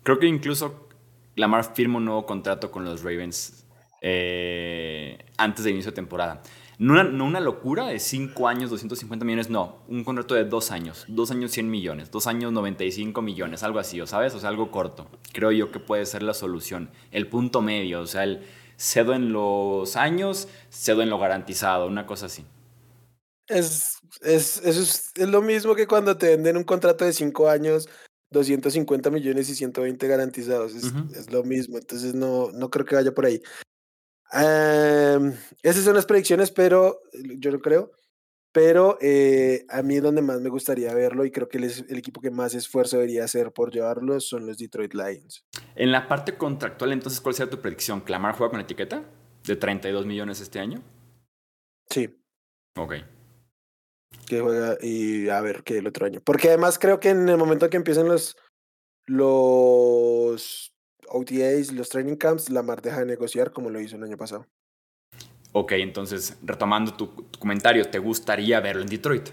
Creo 0.02 0.18
que 0.18 0.26
incluso 0.26 0.90
Lamar 1.36 1.76
firma 1.76 1.98
un 1.98 2.06
nuevo 2.06 2.26
contrato 2.26 2.72
con 2.72 2.84
los 2.84 3.04
Ravens 3.04 3.64
eh, 4.02 5.24
antes 5.38 5.64
de 5.64 5.72
inicio 5.72 5.92
de 5.92 5.96
temporada. 5.96 6.42
No 6.80 6.94
una, 6.94 7.42
locura 7.42 7.88
de 7.88 8.00
5 8.00 8.48
años, 8.48 8.70
250 8.70 9.26
millones, 9.26 9.50
no. 9.50 9.84
Un 9.90 10.06
contrato 10.06 10.34
de 10.36 10.46
2 10.46 10.72
años. 10.72 11.06
2 11.10 11.32
años, 11.32 11.52
100 11.52 11.70
millones. 11.70 12.10
2 12.10 12.28
años, 12.28 12.54
95 12.54 13.22
millones. 13.22 13.64
Algo 13.64 13.80
así, 13.80 14.00
¿sabes? 14.06 14.34
O 14.34 14.40
sea, 14.40 14.48
algo 14.48 14.72
corto. 14.72 15.06
Creo 15.34 15.52
yo 15.52 15.72
que 15.72 15.80
puede 15.80 16.06
ser 16.06 16.24
la 16.24 16.34
solución. 16.34 16.90
El 17.12 17.28
punto 17.28 17.62
medio, 17.62 18.00
o 18.00 18.08
sea, 18.08 18.24
el 18.24 18.44
cedo 18.80 19.14
en 19.14 19.34
los 19.34 19.96
años, 19.96 20.48
cedo 20.72 21.02
en 21.02 21.10
lo 21.10 21.20
garantizado, 21.20 21.86
una 21.86 22.06
cosa 22.06 22.28
así. 22.28 22.46
Es, 23.48 23.98
es, 24.22 24.58
eso 24.64 24.82
es, 24.82 25.12
lo 25.28 25.42
mismo 25.42 25.76
que 25.76 25.88
cuando 25.88 26.18
te 26.18 26.30
venden 26.30 26.56
un 26.56 26.64
contrato 26.64 27.04
de 27.04 27.14
5 27.14 27.50
años, 27.50 27.90
250 28.32 29.10
millones 29.10 29.50
y 29.50 29.56
120 29.56 30.08
garantizados. 30.08 30.74
Es, 30.76 30.94
es, 31.16 31.32
lo 31.32 31.44
mismo. 31.44 31.78
Entonces 31.78 32.14
no, 32.14 32.52
no 32.52 32.70
creo 32.70 32.86
que 32.86 32.96
vaya 32.96 33.12
por 33.12 33.26
ahí. 33.26 33.42
Em, 34.32 35.34
esas 35.64 35.84
son 35.84 35.96
las 35.96 36.06
predicciones, 36.06 36.52
pero 36.52 37.02
yo 37.14 37.52
no 37.52 37.60
creo. 37.60 37.92
Pero 38.52 38.98
eh, 39.00 39.66
a 39.70 39.84
mí 39.84 39.98
es 39.98 40.04
donde 40.04 40.24
más 40.24 40.42
me 40.42 40.50
gustaría 40.50 40.94
verlo 40.94 41.24
y 41.24 41.32
creo 41.32 41.48
que 41.48 41.60
el, 41.60 41.98
equipo 41.98 42.20
que 42.20 42.32
más 42.32 42.56
esfuerzo 42.56 42.98
debería 42.98 43.24
hacer 43.24 43.52
por 43.52 43.72
llevarlo 43.72 44.20
son 44.20 44.48
los 44.48 44.58
Detroit 44.58 44.94
Lions. 44.96 45.46
En 45.76 45.92
la 45.92 46.08
parte 46.08 46.36
contractual, 46.36 46.92
entonces, 46.92 47.22
¿cuál 47.22 47.36
sería 47.36 47.52
tu 47.52 47.62
predicción? 47.62 48.02
¿Clamar 48.02 48.36
juega 48.36 48.52
con 48.52 48.60
etiqueta 48.60 49.04
de 49.46 49.56
32 49.56 50.06
millones 50.06 50.42
este 50.42 50.60
año? 50.60 50.82
Sí. 51.92 52.20
Ok. 52.76 52.96
Que 54.26 54.42
juega 54.42 54.78
y 54.82 55.30
a 55.30 55.42
ver 55.42 55.64
qué 55.64 55.78
el 55.78 55.88
otro 55.88 56.08
año. 56.08 56.20
Porque 56.24 56.48
además 56.48 56.80
creo 56.80 57.00
que 57.00 57.10
en 57.10 57.30
el 57.30 57.38
momento 57.38 57.70
que 57.70 57.78
empiecen 57.78 58.08
los, 58.08 58.36
los 59.06 60.74
OTAs, 61.08 61.72
los 61.72 61.90
training 61.90 62.16
camps, 62.16 62.50
Lamar 62.50 62.82
deja 62.82 63.00
de 63.00 63.06
negociar 63.06 63.52
como 63.52 63.70
lo 63.70 63.80
hizo 63.80 63.96
el 63.96 64.04
año 64.04 64.18
pasado. 64.18 64.48
Ok, 65.52 65.72
entonces, 65.74 66.38
retomando 66.44 66.94
tu, 66.94 67.30
comentario, 67.40 67.90
¿te 67.90 68.00
gustaría 68.00 68.60
verlo 68.60 68.84
en 68.84 68.90
Detroit? 68.90 69.30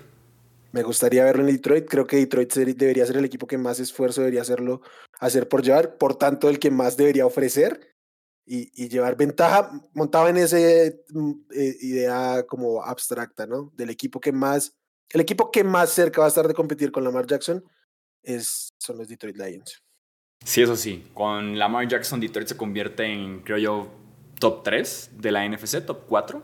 Me 0.73 0.83
gustaría 0.83 1.25
verlo 1.25 1.47
en 1.47 1.53
Detroit. 1.53 1.87
Creo 1.87 2.07
que 2.07 2.17
Detroit 2.17 2.53
debería 2.55 3.07
ser 3.07 3.17
el 3.17 3.25
equipo 3.25 3.47
que 3.47 3.59
más 3.59 3.81
esfuerzo 3.81 4.23
debería 4.23 4.43
hacerlo, 4.43 4.81
hacer 5.21 5.49
por 5.49 5.63
llevar, 5.63 5.97
por 5.99 6.17
tanto, 6.17 6.49
el 6.49 6.59
que 6.59 6.71
más 6.71 6.97
debería 6.97 7.27
ofrecer 7.27 7.97
y, 8.47 8.89
llevar 8.89 9.17
ventaja 9.17 9.71
montado 9.93 10.29
en 10.29 10.37
esa 10.37 10.57
mm, 11.11 11.33
eh, 11.53 11.77
idea 11.81 12.45
como 12.47 12.83
abstracta, 12.83 13.47
¿no? 13.47 13.73
Del 13.75 13.91
equipo 13.91 14.21
que 14.21 14.33
más, 14.33 14.75
el 15.11 15.21
equipo 15.21 15.51
que 15.51 15.65
más 15.65 15.91
cerca 15.91 16.21
va 16.21 16.27
a 16.27 16.29
estar 16.29 16.47
de 16.47 16.55
competir 16.55 16.93
con 16.93 17.05
Lamar 17.05 17.27
Jackson 17.27 17.65
es, 18.23 18.69
son 18.79 18.99
los 18.99 19.09
Detroit 19.09 19.37
Lions. 19.37 19.83
Sí, 20.45 20.63
eso 20.63 20.77
sí. 20.77 21.05
Con 21.13 21.59
Lamar 21.59 21.89
Jackson, 21.89 22.21
Detroit 22.21 22.49
se 22.49 22.57
convierte 22.57 23.05
en, 23.05 23.41
creo 23.41 23.59
yo, 23.59 24.06
top 24.39 24.63
3 24.63 25.11
de 25.15 25.33
la 25.33 25.49
NFC, 25.49 25.85
top 25.85 26.05
4. 26.07 26.43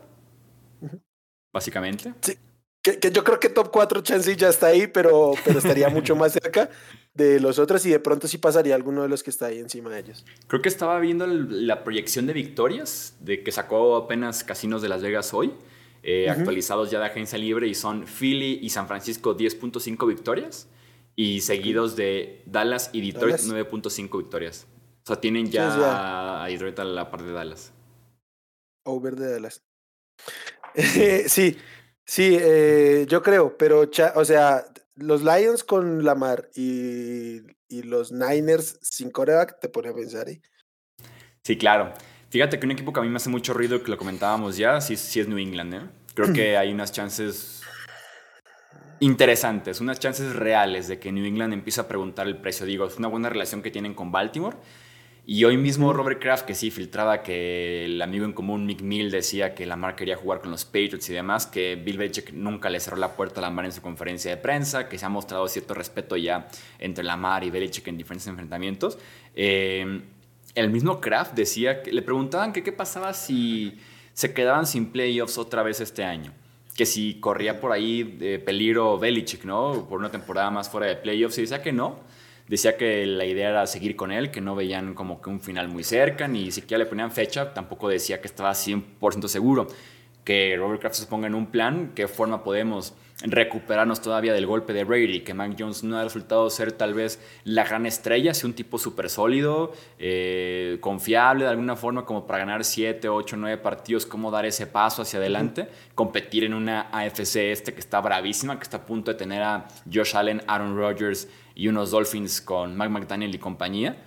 Básicamente. 1.51 2.13
Sí. 2.21 2.37
Que, 2.83 2.99
yo 3.13 3.23
creo 3.23 3.39
que 3.39 3.47
top 3.47 3.71
4 3.71 4.01
chance 4.01 4.35
ya 4.35 4.49
está 4.49 4.67
ahí, 4.67 4.87
pero, 4.87 5.31
pero 5.45 5.59
estaría 5.59 5.87
mucho 5.89 6.17
más 6.17 6.33
cerca 6.33 6.69
de 7.13 7.39
los 7.39 7.57
otros 7.57 7.85
y 7.85 7.91
de 7.91 7.99
pronto 7.99 8.27
sí 8.27 8.37
pasaría 8.37 8.75
alguno 8.75 9.03
de 9.03 9.07
los 9.07 9.23
que 9.23 9.29
está 9.29 9.45
ahí 9.45 9.59
encima 9.59 9.89
de 9.89 9.99
ellos. 9.99 10.25
Creo 10.47 10.61
que 10.61 10.67
estaba 10.67 10.99
viendo 10.99 11.25
la 11.25 11.85
proyección 11.85 12.25
de 12.25 12.33
victorias 12.33 13.15
de 13.21 13.41
que 13.41 13.53
sacó 13.53 13.95
apenas 13.95 14.43
Casinos 14.43 14.81
de 14.81 14.89
Las 14.89 15.01
Vegas 15.01 15.33
hoy, 15.33 15.53
eh, 16.01 16.29
actualizados 16.29 16.91
ya 16.91 16.99
de 16.99 17.05
agencia 17.05 17.37
libre 17.37 17.67
y 17.67 17.75
son 17.75 18.05
Philly 18.05 18.59
y 18.61 18.69
San 18.69 18.87
Francisco 18.87 19.37
10.5 19.37 20.05
victorias 20.05 20.67
y 21.15 21.39
seguidos 21.39 21.95
de 21.95 22.41
Dallas 22.45 22.89
y 22.91 22.99
Detroit 22.99 23.37
9.5 23.37 24.17
victorias. 24.17 24.67
O 25.03 25.07
sea, 25.07 25.21
tienen 25.21 25.49
ya, 25.49 26.43
a 26.43 26.47
Detroit 26.47 26.79
a 26.79 26.83
la 26.83 27.09
par 27.09 27.23
de 27.23 27.31
Dallas. 27.31 27.71
Over 28.83 29.15
de 29.15 29.31
Dallas. 29.31 29.63
sí, 31.27 31.57
sí, 32.05 32.37
eh, 32.39 33.05
yo 33.07 33.21
creo, 33.21 33.57
pero, 33.57 33.89
o 34.15 34.25
sea, 34.25 34.65
los 34.95 35.23
Lions 35.23 35.63
con 35.63 36.03
Lamar 36.03 36.49
y, 36.55 37.41
y 37.67 37.83
los 37.83 38.11
Niners 38.11 38.79
sin 38.81 39.11
coreback 39.11 39.59
te 39.59 39.69
pone 39.69 39.89
a 39.89 39.93
pensar 39.93 40.27
ahí. 40.27 40.41
Sí, 41.43 41.57
claro. 41.57 41.93
Fíjate 42.29 42.59
que 42.59 42.65
un 42.65 42.71
equipo 42.71 42.93
que 42.93 42.99
a 42.99 43.03
mí 43.03 43.09
me 43.09 43.17
hace 43.17 43.29
mucho 43.29 43.53
ruido, 43.53 43.83
que 43.83 43.91
lo 43.91 43.97
comentábamos 43.97 44.57
ya, 44.57 44.81
sí, 44.81 44.97
sí 44.97 45.19
es 45.19 45.27
New 45.27 45.37
England. 45.37 45.73
¿eh? 45.75 45.81
Creo 46.15 46.33
que 46.33 46.57
hay 46.57 46.71
unas 46.71 46.91
chances 46.91 47.61
interesantes, 48.99 49.81
unas 49.81 49.99
chances 49.99 50.35
reales 50.35 50.87
de 50.87 50.97
que 50.97 51.11
New 51.11 51.25
England 51.25 51.53
empiece 51.53 51.81
a 51.81 51.87
preguntar 51.87 52.27
el 52.27 52.37
precio. 52.37 52.65
Digo, 52.65 52.85
es 52.85 52.97
una 52.97 53.07
buena 53.07 53.29
relación 53.29 53.61
que 53.61 53.69
tienen 53.69 53.93
con 53.93 54.11
Baltimore. 54.11 54.57
Y 55.25 55.45
hoy 55.45 55.55
mismo 55.55 55.93
Robert 55.93 56.21
Kraft, 56.21 56.45
que 56.45 56.53
sí 56.53 56.69
filtraba 56.69 57.23
que 57.23 57.85
el 57.85 58.01
amigo 58.01 58.25
en 58.25 58.33
común 58.33 58.65
Mick 58.65 58.81
Mill 58.81 59.09
decía 59.09 59.55
que 59.55 59.65
Lamar 59.65 59.95
quería 59.95 60.17
jugar 60.17 60.41
con 60.41 60.51
los 60.51 60.65
Patriots 60.65 61.09
y 61.09 61.13
demás, 61.13 61.47
que 61.47 61.75
Bill 61.75 61.97
Belichick 61.97 62.33
nunca 62.33 62.69
le 62.69 62.81
cerró 62.81 62.97
la 62.97 63.15
puerta 63.15 63.39
a 63.39 63.43
Lamar 63.43 63.63
en 63.63 63.71
su 63.71 63.81
conferencia 63.81 64.31
de 64.31 64.37
prensa, 64.37 64.89
que 64.89 64.97
se 64.97 65.05
ha 65.05 65.09
mostrado 65.09 65.47
cierto 65.47 65.73
respeto 65.73 66.17
ya 66.17 66.49
entre 66.77 67.05
Lamar 67.05 67.45
y 67.45 67.51
Belichick 67.51 67.87
en 67.87 67.97
diferentes 67.97 68.27
enfrentamientos. 68.27 68.97
Eh, 69.33 70.01
el 70.55 70.69
mismo 70.69 70.99
Kraft 70.99 71.35
decía 71.35 71.81
que 71.81 71.93
le 71.93 72.01
preguntaban 72.01 72.51
que 72.51 72.61
qué 72.61 72.73
pasaba 72.73 73.13
si 73.13 73.79
se 74.13 74.33
quedaban 74.33 74.67
sin 74.67 74.91
playoffs 74.91 75.37
otra 75.37 75.63
vez 75.63 75.79
este 75.79 76.03
año 76.03 76.33
que 76.75 76.85
si 76.85 77.19
corría 77.19 77.59
por 77.59 77.71
ahí 77.71 78.03
de 78.03 78.39
peligro 78.39 78.97
Belichick, 78.97 79.45
¿no? 79.45 79.85
Por 79.87 79.99
una 79.99 80.09
temporada 80.09 80.49
más 80.49 80.69
fuera 80.69 80.87
de 80.87 80.95
playoffs, 80.95 81.37
y 81.37 81.41
decía 81.41 81.61
que 81.61 81.71
no. 81.71 81.99
Decía 82.47 82.77
que 82.77 83.05
la 83.05 83.25
idea 83.25 83.49
era 83.49 83.67
seguir 83.67 83.95
con 83.95 84.11
él, 84.11 84.31
que 84.31 84.41
no 84.41 84.55
veían 84.55 84.93
como 84.93 85.21
que 85.21 85.29
un 85.29 85.39
final 85.39 85.67
muy 85.67 85.83
cerca, 85.83 86.27
ni 86.27 86.51
siquiera 86.51 86.83
le 86.83 86.89
ponían 86.89 87.11
fecha, 87.11 87.53
tampoco 87.53 87.89
decía 87.89 88.21
que 88.21 88.27
estaba 88.27 88.51
100% 88.51 89.27
seguro. 89.27 89.67
Que 90.23 90.55
Robert 90.57 90.79
Kraft 90.79 90.95
se 90.95 91.05
ponga 91.05 91.27
en 91.27 91.35
un 91.35 91.47
plan, 91.47 91.91
qué 91.95 92.07
forma 92.07 92.43
podemos 92.43 92.93
recuperarnos 93.23 94.01
todavía 94.01 94.33
del 94.33 94.45
golpe 94.45 94.73
de 94.73 94.83
Brady, 94.83 95.21
que 95.21 95.33
Mac 95.33 95.55
Jones 95.57 95.83
no 95.83 95.97
ha 95.97 96.03
resultado 96.03 96.49
ser 96.49 96.71
tal 96.73 96.93
vez 96.93 97.19
la 97.45 97.63
gran 97.63 97.85
estrella, 97.85 98.33
si 98.33 98.45
un 98.45 98.53
tipo 98.53 98.77
súper 98.77 99.09
sólido, 99.09 99.71
eh, 99.99 100.77
confiable 100.81 101.45
de 101.45 101.51
alguna 101.51 101.75
forma 101.75 102.05
como 102.05 102.27
para 102.27 102.39
ganar 102.39 102.65
7, 102.65 103.07
8, 103.07 103.37
9 103.37 103.57
partidos, 103.57 104.05
cómo 104.05 104.31
dar 104.31 104.45
ese 104.45 104.67
paso 104.67 105.03
hacia 105.03 105.19
adelante, 105.19 105.67
competir 105.95 106.43
en 106.43 106.53
una 106.53 106.89
AFC 106.91 107.51
este 107.51 107.73
que 107.73 107.79
está 107.79 108.01
bravísima, 108.01 108.57
que 108.57 108.63
está 108.63 108.77
a 108.77 108.85
punto 108.85 109.11
de 109.11 109.17
tener 109.17 109.41
a 109.41 109.67
Josh 109.91 110.15
Allen, 110.15 110.41
Aaron 110.47 110.75
Rodgers 110.75 111.27
y 111.55 111.67
unos 111.67 111.91
Dolphins 111.91 112.41
con 112.41 112.75
Mac 112.75 112.89
McDaniel 112.89 113.33
y 113.33 113.39
compañía, 113.39 114.03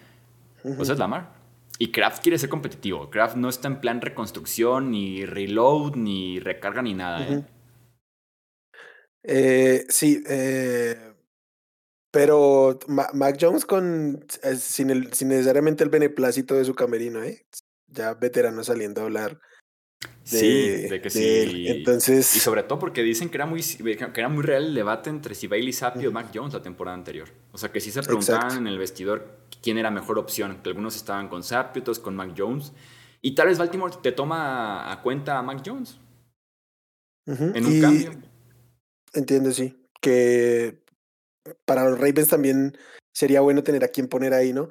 pues 0.62 0.88
es 0.88 0.98
Lamar. 0.98 1.34
Y 1.78 1.92
Kraft 1.92 2.22
quiere 2.22 2.38
ser 2.38 2.48
competitivo. 2.48 3.10
Kraft 3.10 3.36
no 3.36 3.48
está 3.48 3.68
en 3.68 3.80
plan 3.80 4.00
reconstrucción, 4.00 4.90
ni 4.90 5.26
reload, 5.26 5.94
ni 5.96 6.40
recarga, 6.40 6.80
ni 6.82 6.94
nada. 6.94 7.26
¿eh? 7.28 7.44
Eh, 9.22 9.84
sí, 9.88 10.22
eh, 10.28 10.96
pero 12.10 12.78
Mac 12.86 13.36
Jones 13.38 13.66
con 13.66 14.24
eh, 14.42 14.56
sin, 14.56 14.90
el, 14.90 15.12
sin 15.12 15.28
necesariamente 15.28 15.84
el 15.84 15.90
beneplácito 15.90 16.54
de 16.54 16.64
su 16.64 16.74
camerino, 16.74 17.22
¿eh? 17.22 17.44
Ya 17.88 18.14
veterano 18.14 18.64
saliendo 18.64 19.02
a 19.02 19.04
hablar. 19.04 19.40
Sí, 20.22 20.86
de 20.88 21.00
que 21.00 21.10
sí. 21.10 21.66
Entonces... 21.68 22.36
Y 22.36 22.40
sobre 22.40 22.62
todo 22.62 22.78
porque 22.78 23.02
dicen 23.02 23.28
que 23.28 23.36
era 23.36 23.46
muy, 23.46 23.62
que 23.62 24.10
era 24.14 24.28
muy 24.28 24.42
real 24.42 24.66
el 24.66 24.74
debate 24.74 25.10
entre 25.10 25.34
si 25.34 25.46
Bailey 25.46 25.72
Zappi 25.72 26.06
o 26.06 26.12
Mac 26.12 26.30
Jones 26.34 26.54
la 26.54 26.62
temporada 26.62 26.96
anterior. 26.96 27.28
O 27.52 27.58
sea, 27.58 27.70
que 27.70 27.80
sí 27.80 27.90
se 27.90 28.02
preguntaban 28.02 28.58
en 28.58 28.66
el 28.66 28.78
vestidor 28.78 29.38
quién 29.62 29.78
era 29.78 29.90
mejor 29.90 30.18
opción. 30.18 30.60
Que 30.62 30.70
algunos 30.70 30.96
estaban 30.96 31.28
con 31.28 31.42
Zappi, 31.42 31.80
otros 31.80 31.98
con 31.98 32.16
Mac 32.16 32.34
Jones. 32.36 32.72
Y 33.22 33.34
tal 33.34 33.48
vez 33.48 33.58
Baltimore 33.58 33.94
te 34.02 34.12
toma 34.12 34.92
a 34.92 35.02
cuenta 35.02 35.38
a 35.38 35.42
Mac 35.42 35.62
Jones. 35.64 35.98
En 37.26 37.64
un 37.66 37.80
cambio. 37.80 38.12
Entiendo, 39.14 39.50
sí. 39.50 39.88
Que 40.00 40.82
para 41.64 41.88
los 41.88 41.98
Ravens 41.98 42.28
también 42.28 42.76
sería 43.12 43.40
bueno 43.40 43.62
tener 43.62 43.82
a 43.82 43.88
quien 43.88 44.08
poner 44.08 44.34
ahí, 44.34 44.52
¿no? 44.52 44.68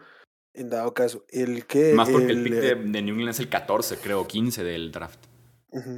En 0.55 0.69
dado 0.69 0.93
caso. 0.93 1.25
El 1.29 1.65
que. 1.65 1.93
Más 1.93 2.09
porque 2.09 2.31
el, 2.31 2.43
pick 2.43 2.53
de, 2.53 2.75
New 3.01 3.15
England 3.15 3.29
es 3.29 3.39
el 3.39 3.49
14, 3.49 3.97
creo, 3.97 4.27
15 4.27 4.63
del 4.63 4.91
draft. 4.91 5.19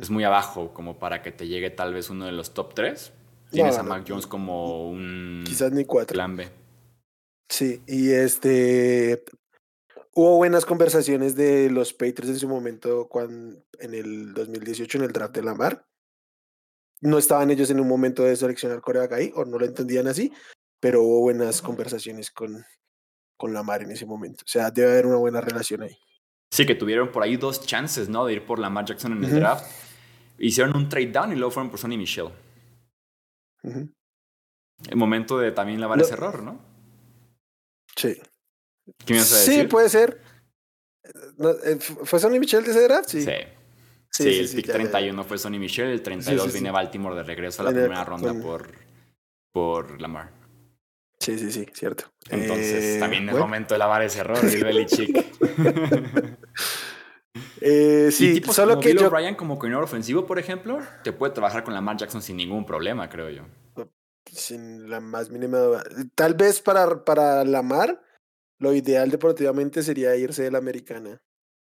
Es 0.01 0.09
muy 0.09 0.23
abajo, 0.23 0.73
como 0.73 0.97
para 0.97 1.21
que 1.21 1.31
te 1.31 1.47
llegue 1.47 1.69
tal 1.69 1.93
vez 1.93 2.09
uno 2.09 2.25
de 2.25 2.31
los 2.31 2.55
top 2.55 2.73
3. 2.73 3.13
Tienes 3.51 3.77
a 3.77 3.83
Mac 3.83 4.05
Jones 4.07 4.25
como 4.25 4.89
un. 4.89 5.43
Quizás 5.45 5.71
ni 5.71 5.85
cuatro. 5.85 6.15
Plan 6.15 6.35
B. 6.35 6.49
Sí, 7.47 7.81
y 7.85 8.11
este. 8.11 9.23
Hubo 10.15 10.37
buenas 10.37 10.65
conversaciones 10.65 11.35
de 11.35 11.69
los 11.69 11.93
Patriots 11.93 12.29
en 12.29 12.39
su 12.39 12.47
momento 12.47 13.07
cuando, 13.07 13.63
en 13.77 13.93
el 13.93 14.33
2018 14.33 14.97
en 14.97 15.03
el 15.03 15.11
draft 15.11 15.35
de 15.35 15.43
Lamar 15.43 15.85
no 17.01 17.17
estaban 17.17 17.51
ellos 17.51 17.69
en 17.69 17.79
un 17.79 17.87
momento 17.87 18.23
de 18.23 18.35
seleccionar 18.35 18.81
coreback 18.81 19.13
ahí, 19.13 19.31
o 19.35 19.45
no 19.45 19.59
lo 19.59 19.65
entendían 19.65 20.07
así, 20.07 20.33
pero 20.79 21.03
hubo 21.03 21.21
buenas 21.21 21.61
conversaciones 21.61 22.31
con, 22.31 22.65
con 23.37 23.53
Lamar 23.53 23.83
en 23.83 23.91
ese 23.91 24.05
momento. 24.05 24.43
O 24.43 24.47
sea, 24.47 24.71
debe 24.71 24.91
haber 24.91 25.05
una 25.05 25.17
buena 25.17 25.39
relación 25.39 25.83
ahí. 25.83 25.97
Sí, 26.51 26.65
que 26.65 26.75
tuvieron 26.75 27.11
por 27.11 27.23
ahí 27.23 27.37
dos 27.37 27.65
chances, 27.65 28.09
¿no? 28.09 28.25
De 28.25 28.33
ir 28.33 28.45
por 28.45 28.59
Lamar 28.59 28.85
Jackson 28.85 29.13
en 29.13 29.23
el 29.23 29.39
draft. 29.39 29.65
Hicieron 30.39 30.75
un 30.75 30.89
trade 30.89 31.11
down 31.11 31.31
y 31.31 31.35
luego 31.35 31.51
fueron 31.51 31.69
por 31.69 31.79
Sonny 31.79 31.97
Michelle. 31.97 32.31
El 33.63 34.95
momento 34.95 35.37
de 35.39 35.51
también 35.51 35.79
lavar 35.79 35.99
ese 36.01 36.13
error, 36.13 36.41
¿no? 36.41 36.59
Sí. 37.95 38.15
¿Qué 39.05 39.13
me 39.13 39.19
vas 39.19 39.33
a 39.33 39.37
decir? 39.39 39.61
Sí, 39.61 39.67
puede 39.67 39.89
ser. 39.89 40.21
Eh, 41.03 41.77
¿Fue 41.79 42.19
Sonny 42.19 42.39
Michelle 42.39 42.63
de 42.63 42.71
ese 42.71 42.83
draft? 42.83 43.09
Sí. 43.09 43.21
sí. 43.21 43.31
Sí, 44.09 44.39
el 44.39 44.49
pick 44.49 44.71
31 44.71 45.23
fue 45.23 45.37
Sonny 45.37 45.59
Michel, 45.59 45.89
el 45.89 46.01
32 46.01 46.51
viene 46.51 46.71
Baltimore 46.71 47.15
de 47.15 47.23
regreso 47.23 47.61
a 47.61 47.65
la 47.65 47.71
primera 47.71 48.03
ronda 48.03 48.33
por, 48.33 48.71
por 49.51 50.01
Lamar. 50.01 50.31
Sí, 51.27 51.37
sí, 51.37 51.51
sí, 51.51 51.65
cierto. 51.73 52.05
Entonces, 52.29 52.95
eh, 52.95 52.99
también 53.01 53.27
es 53.27 53.35
momento 53.35 53.73
de 53.73 53.79
lavar 53.79 54.01
ese 54.01 54.19
error, 54.19 54.39
Bill 54.41 54.63
Belichick. 54.63 55.25
eh, 57.59 58.09
sí, 58.13 58.41
y 58.41 58.53
solo 58.53 58.75
como 58.75 58.81
que 58.81 58.87
Bill 58.93 58.99
yo... 58.99 59.07
O'Brien 59.09 59.35
como 59.35 59.55
coordinador 59.59 59.83
ofensivo, 59.83 60.25
por 60.25 60.39
ejemplo, 60.39 60.79
te 61.03 61.11
puede 61.11 61.33
trabajar 61.33 61.65
con 61.65 61.73
Lamar 61.73 61.97
Jackson 61.97 62.21
sin 62.21 62.37
ningún 62.37 62.65
problema, 62.65 63.09
creo 63.09 63.29
yo. 63.29 63.43
Sin 64.25 64.89
la 64.89 65.01
más 65.01 65.29
mínima 65.29 65.57
duda. 65.57 65.83
Tal 66.15 66.35
vez 66.35 66.61
para, 66.61 67.03
para 67.03 67.43
Lamar, 67.43 68.01
lo 68.57 68.73
ideal 68.73 69.11
deportivamente 69.11 69.83
sería 69.83 70.15
irse 70.15 70.43
de 70.43 70.51
la 70.51 70.59
americana 70.59 71.21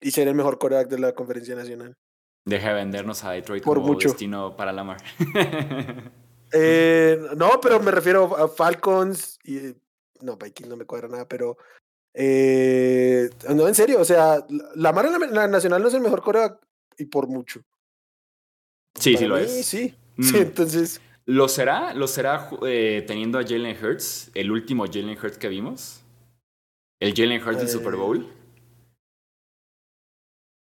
y 0.02 0.12
ser 0.12 0.28
el 0.28 0.36
mejor 0.36 0.60
coreback 0.60 0.89
de 0.89 1.00
la 1.00 1.13
conferencia 1.13 1.56
nacional. 1.56 1.96
Deja 2.44 2.68
de 2.68 2.74
vendernos 2.74 3.24
a 3.24 3.32
Detroit 3.32 3.63
Por 3.63 3.78
como 3.78 3.94
mucho. 3.94 4.10
destino 4.10 4.58
para 4.58 4.74
Lamar. 4.74 4.98
eh, 6.58 7.20
no, 7.36 7.60
pero 7.62 7.80
me 7.82 7.91
refiero 7.91 8.36
a 8.38 8.48
Falcons 8.48 9.38
y. 9.44 9.76
No, 10.22 10.38
Vikings 10.38 10.70
no 10.70 10.78
me 10.78 10.86
cuadra 10.86 11.08
nada, 11.10 11.28
pero. 11.28 11.58
Eh, 12.13 13.30
no, 13.54 13.68
en 13.68 13.76
serio, 13.76 14.00
o 14.00 14.06
sea, 14.06 14.46
Lamar 14.76 15.08
en 15.08 15.34
la, 15.34 15.48
Nacional 15.48 15.82
no 15.82 15.89
es 15.89 15.94
el 15.94 16.02
mejor 16.02 16.22
coreback 16.22 16.65
y 16.98 17.06
por 17.06 17.28
mucho. 17.28 17.62
Sí, 18.98 19.18
sí 19.18 19.26
lo 19.26 19.38
es. 19.38 19.65
Sí, 19.65 19.94
sí, 20.20 20.34
mm. 20.34 20.36
entonces. 20.36 21.02
¿Lo 21.26 21.50
será? 21.50 21.94
¿Lo 21.94 22.08
será 22.08 22.50
eh, 22.65 23.04
teniendo 23.06 23.38
a 23.38 23.44
Jalen 23.44 23.76
Hurts? 23.84 24.32
El 24.34 24.52
último 24.52 24.86
Jalen 24.86 25.18
Hurts 25.18 25.38
que 25.38 25.50
vimos. 25.50 26.04
El 27.02 27.13
Jalen 27.13 27.46
Hurts 27.46 27.58
del 27.58 27.70
Super 27.70 27.96
Bowl. 27.96 28.32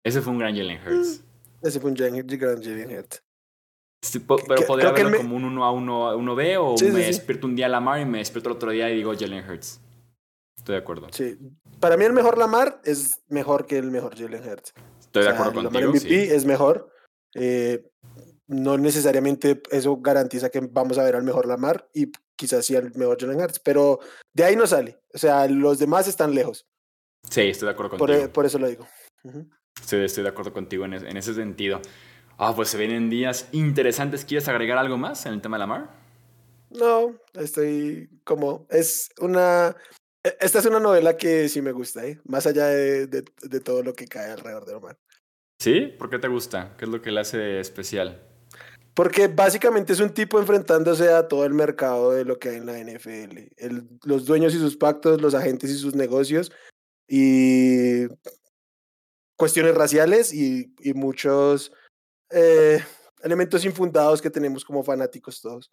Ese 0.04 0.22
fue 0.22 0.34
un 0.34 0.39
gran 0.39 0.56
Jalen 0.56 0.82
Hurts. 0.86 1.24
Ese 1.62 1.80
fue 1.80 1.92
un 1.92 1.96
gran 1.96 2.12
Jalen 2.12 2.98
Hurts. 2.98 3.24
Pero 4.48 4.66
podría 4.66 4.92
verlo 4.92 5.18
como 5.18 5.36
un 5.36 5.44
1 5.44 5.66
a 5.66 5.72
1 5.72 6.18
uno 6.18 6.36
B 6.36 6.58
o 6.58 6.76
me 6.80 7.06
despierto 7.06 7.48
un 7.48 7.56
día 7.56 7.68
Lamar 7.68 8.00
y 8.00 8.06
me 8.06 8.20
despierto 8.20 8.50
el 8.50 8.56
otro 8.56 8.72
día 8.72 8.90
y 8.90 8.96
digo 8.96 9.14
Jalen 9.18 9.50
Hurts. 9.50 9.82
Estoy 10.58 10.74
de 10.74 10.80
acuerdo. 10.80 11.08
Sí. 11.12 11.38
Para 11.80 11.98
mí 11.98 12.06
el 12.06 12.14
mejor 12.14 12.38
Lamar 12.38 12.82
es 12.84 13.22
mejor 13.28 13.66
que 13.66 13.78
el 13.78 13.92
mejor 13.92 14.18
Jalen 14.18 14.48
Hurts. 14.48 14.74
Estoy 15.00 15.24
de 15.24 15.30
acuerdo 15.30 15.54
contigo. 15.54 15.80
Lamar 15.80 15.96
MVP 15.96 16.36
es 16.36 16.46
mejor. 16.46 16.92
Eh, 17.36 17.90
no 18.48 18.78
necesariamente 18.78 19.62
eso 19.70 19.98
garantiza 19.98 20.50
que 20.50 20.60
vamos 20.60 20.98
a 20.98 21.04
ver 21.04 21.16
al 21.16 21.24
mejor 21.24 21.48
Lamar 21.48 21.88
y 21.94 22.12
quizás 22.36 22.66
sí 22.66 22.76
al 22.76 22.92
mejor 22.96 23.20
Jalen 23.20 23.42
Hurts, 23.42 23.60
pero 23.60 24.00
de 24.34 24.44
ahí 24.44 24.56
no 24.56 24.66
sale. 24.66 25.00
O 25.14 25.18
sea, 25.18 25.48
los 25.48 25.78
demás 25.78 26.08
están 26.08 26.34
lejos. 26.34 26.68
Sí, 27.30 27.42
estoy 27.42 27.68
de 27.68 27.72
acuerdo 27.74 27.98
contigo. 27.98 28.20
Por, 28.22 28.32
por 28.32 28.46
eso 28.46 28.60
lo 28.60 28.68
digo. 28.68 28.88
Sí, 29.86 29.96
estoy 29.98 30.24
de 30.24 30.30
acuerdo 30.30 30.54
contigo 30.54 30.86
en, 30.86 30.94
ese 30.94 31.34
sentido. 31.34 31.82
Ah, 32.41 32.56
pues 32.56 32.69
se 32.69 32.78
vienen 32.78 33.10
días 33.10 33.49
interesantes. 33.52 34.23
¿Quieres 34.23 34.47
agregar 34.47 34.78
algo 34.78 34.97
más 34.97 35.25
en 35.25 35.34
el 35.34 35.41
tema 35.41 35.58
de 35.58 35.60
Lamar? 35.60 35.89
No, 36.69 37.13
estoy 37.34 38.10
como. 38.23 38.65
Es 38.69 39.10
una. 39.19 39.75
E, 40.23 40.38
esta 40.39 40.60
es 40.60 40.65
una 40.65 40.80
novela 40.80 41.17
que 41.17 41.49
sí 41.49 41.62
me 41.62 41.73
gusta, 41.73 42.06
¿eh? 42.08 42.17
Más 42.23 42.47
allá 42.47 42.67
de, 42.67 43.08
de, 43.08 43.60
todo 43.60 43.84
lo 43.84 43.93
que 43.93 44.08
cae 44.08 44.32
alrededor 44.32 44.65
de 44.65 44.71
Lamar. 44.71 44.97
¿Sí? 45.60 45.93
¿Por 45.99 46.10
qué 46.10 46.17
te 46.17 46.30
gusta? 46.30 46.78
¿Qué 46.78 46.86
es 46.86 46.91
lo 46.91 47.02
que 47.02 47.12
le 47.12 47.19
hace 47.19 47.60
especial? 47.60 48.25
Porque 48.93 49.28
básicamente 49.28 49.91
es 49.91 49.99
un 49.99 50.13
tipo 50.13 50.39
enfrentándose 50.39 51.12
a 51.12 51.28
todo 51.28 51.43
el 51.43 51.54
mercado 51.54 52.12
de 52.13 52.23
lo 52.23 52.39
que 52.39 52.52
hay 52.52 52.56
en 52.56 52.65
la 52.67 52.80
NFL. 52.80 53.38
El, 53.58 53.89
los 54.06 54.25
dueños 54.25 54.56
y 54.56 54.60
sus 54.60 54.78
pactos, 54.78 55.21
los 55.21 55.36
agentes 55.36 55.69
y 55.71 55.78
sus 55.78 55.93
negocios. 55.93 56.54
Y 57.06 58.08
cuestiones 59.36 59.75
raciales 59.75 60.34
y, 60.34 60.73
y 60.80 60.93
muchos 60.93 61.73
eh, 62.30 62.84
elementos 63.22 63.65
infundados 63.65 64.22
que 64.22 64.30
tenemos 64.30 64.63
como 64.63 64.84
fanáticos 64.84 65.42
todos. 65.42 65.70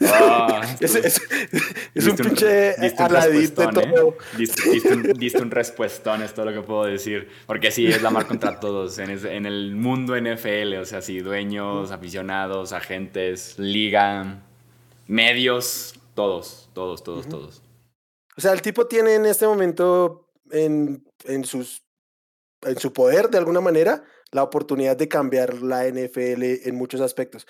Ah, 0.00 0.62
es, 0.80 2.06
un 2.06 2.16
pinche 2.16 2.74
aladito 2.98 3.62
de 3.62 3.68
¿eh? 3.68 3.92
todo. 3.92 4.16
Diste, 5.18 5.42
un, 5.42 5.50
respuestón, 5.50 6.22
es 6.22 6.34
todo 6.34 6.46
lo 6.46 6.52
que 6.52 6.66
puedo 6.66 6.84
decir. 6.84 7.28
Porque 7.46 7.70
sí, 7.70 7.86
es 7.86 8.02
la 8.02 8.10
mar 8.10 8.26
contra 8.26 8.58
todos 8.58 8.98
en, 8.98 9.10
en, 9.10 9.46
el 9.46 9.74
mundo 9.76 10.16
NFL. 10.18 10.76
O 10.80 10.84
sea, 10.84 11.02
sí, 11.02 11.20
dueños, 11.20 11.90
aficionados, 11.92 12.72
agentes, 12.72 13.58
liga, 13.58 14.42
medios, 15.06 16.00
todos, 16.14 16.68
todos, 16.72 17.02
todos, 17.02 17.28
todos. 17.28 17.62
O 18.36 18.40
sea, 18.40 18.52
el 18.52 18.62
tipo 18.62 18.86
tiene 18.86 19.14
en 19.14 19.26
este 19.26 19.46
momento 19.46 20.28
en, 20.50 21.04
en, 21.24 21.44
sus, 21.44 21.82
en 22.66 22.78
su 22.78 22.92
poder, 22.92 23.30
de 23.30 23.38
alguna 23.38 23.60
manera, 23.60 24.04
la 24.32 24.42
oportunidad 24.42 24.96
de 24.96 25.08
cambiar 25.08 25.62
la 25.62 25.86
NFL 25.88 26.68
en 26.68 26.74
muchos 26.74 27.00
aspectos. 27.00 27.46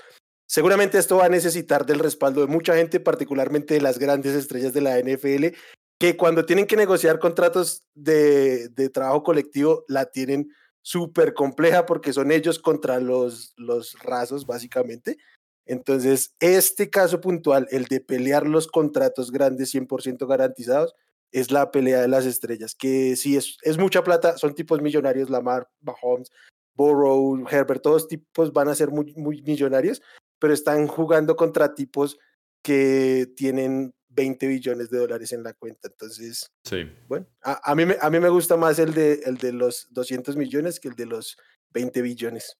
Seguramente 0.47 0.99
esto 0.99 1.17
va 1.17 1.27
a 1.27 1.31
necesitar 1.31 1.87
del 1.87 1.99
respaldo 1.99 2.41
de 2.41 2.47
mucha 2.47 2.77
gente, 2.77 3.01
particularmente 3.01 3.75
de 3.75 3.81
las 3.81 3.99
grandes 3.99 4.35
estrellas 4.35 4.73
de 4.73 4.81
la 4.81 4.99
NFL, 5.01 5.57
que 5.99 6.17
cuando 6.17 6.45
tienen 6.45 6.67
que 6.67 6.77
negociar 6.77 7.19
contratos 7.19 7.85
de, 7.95 8.69
de 8.69 8.89
trabajo 8.91 9.23
colectivo 9.23 9.85
la 9.89 10.07
tienen 10.07 10.51
súper 10.83 11.35
compleja 11.35 11.85
porque 11.85 12.13
son 12.13 12.31
ellos 12.31 12.61
contra 12.61 13.01
los, 13.01 13.55
los 13.57 13.97
rasos, 14.05 14.47
básicamente. 14.47 15.17
Entonces, 15.67 16.33
este 16.39 16.91
caso 16.91 17.21
puntual, 17.21 17.67
el 17.73 17.87
de 17.87 18.01
pelear 18.01 18.47
los 18.47 18.69
contratos 18.69 19.33
grandes 19.33 19.75
100% 19.75 20.29
garantizados, 20.29 20.95
es 21.33 21.51
la 21.51 21.71
pelea 21.71 22.01
de 22.01 22.09
las 22.09 22.27
estrellas, 22.27 22.75
que 22.75 23.17
sí 23.17 23.37
es, 23.37 23.59
es 23.63 23.79
mucha 23.79 24.03
plata, 24.03 24.39
son 24.39 24.55
tipos 24.55 24.81
millonarios, 24.81 25.31
Lamar, 25.31 25.69
Mahomes, 25.81 26.31
Burrow, 26.75 27.47
Herbert, 27.49 27.83
todos 27.83 28.09
tipos 28.09 28.53
van 28.53 28.69
a 28.69 28.75
ser 28.75 28.91
muy, 28.91 29.13
muy 29.15 29.43
millonarios, 29.43 30.03
pero 30.39 30.53
están 30.53 30.87
jugando 30.87 31.37
contra 31.37 31.75
tipos 31.75 32.19
que 32.63 33.33
tienen 33.37 33.95
20 34.09 34.47
billones 34.47 34.91
de 34.91 34.99
dólares 34.99 35.33
en 35.33 35.43
la 35.43 35.53
cuenta. 35.55 35.89
Entonces, 35.89 36.51
sí. 36.65 36.91
bueno, 37.07 37.27
a, 37.43 37.75
mí, 37.75 37.87
me, 37.87 37.97
a 38.01 38.11
mí 38.11 38.19
me 38.19 38.29
gusta 38.29 38.57
más 38.57 38.79
el 38.79 38.93
de, 38.95 39.21
el 39.25 39.37
de 39.39 39.53
los 39.53 39.89
200 39.91 40.37
millones 40.37 40.81
que 40.81 40.89
el 40.89 40.95
de 40.95 41.07
los 41.07 41.37
20 41.71 42.03
billones. 42.03 42.59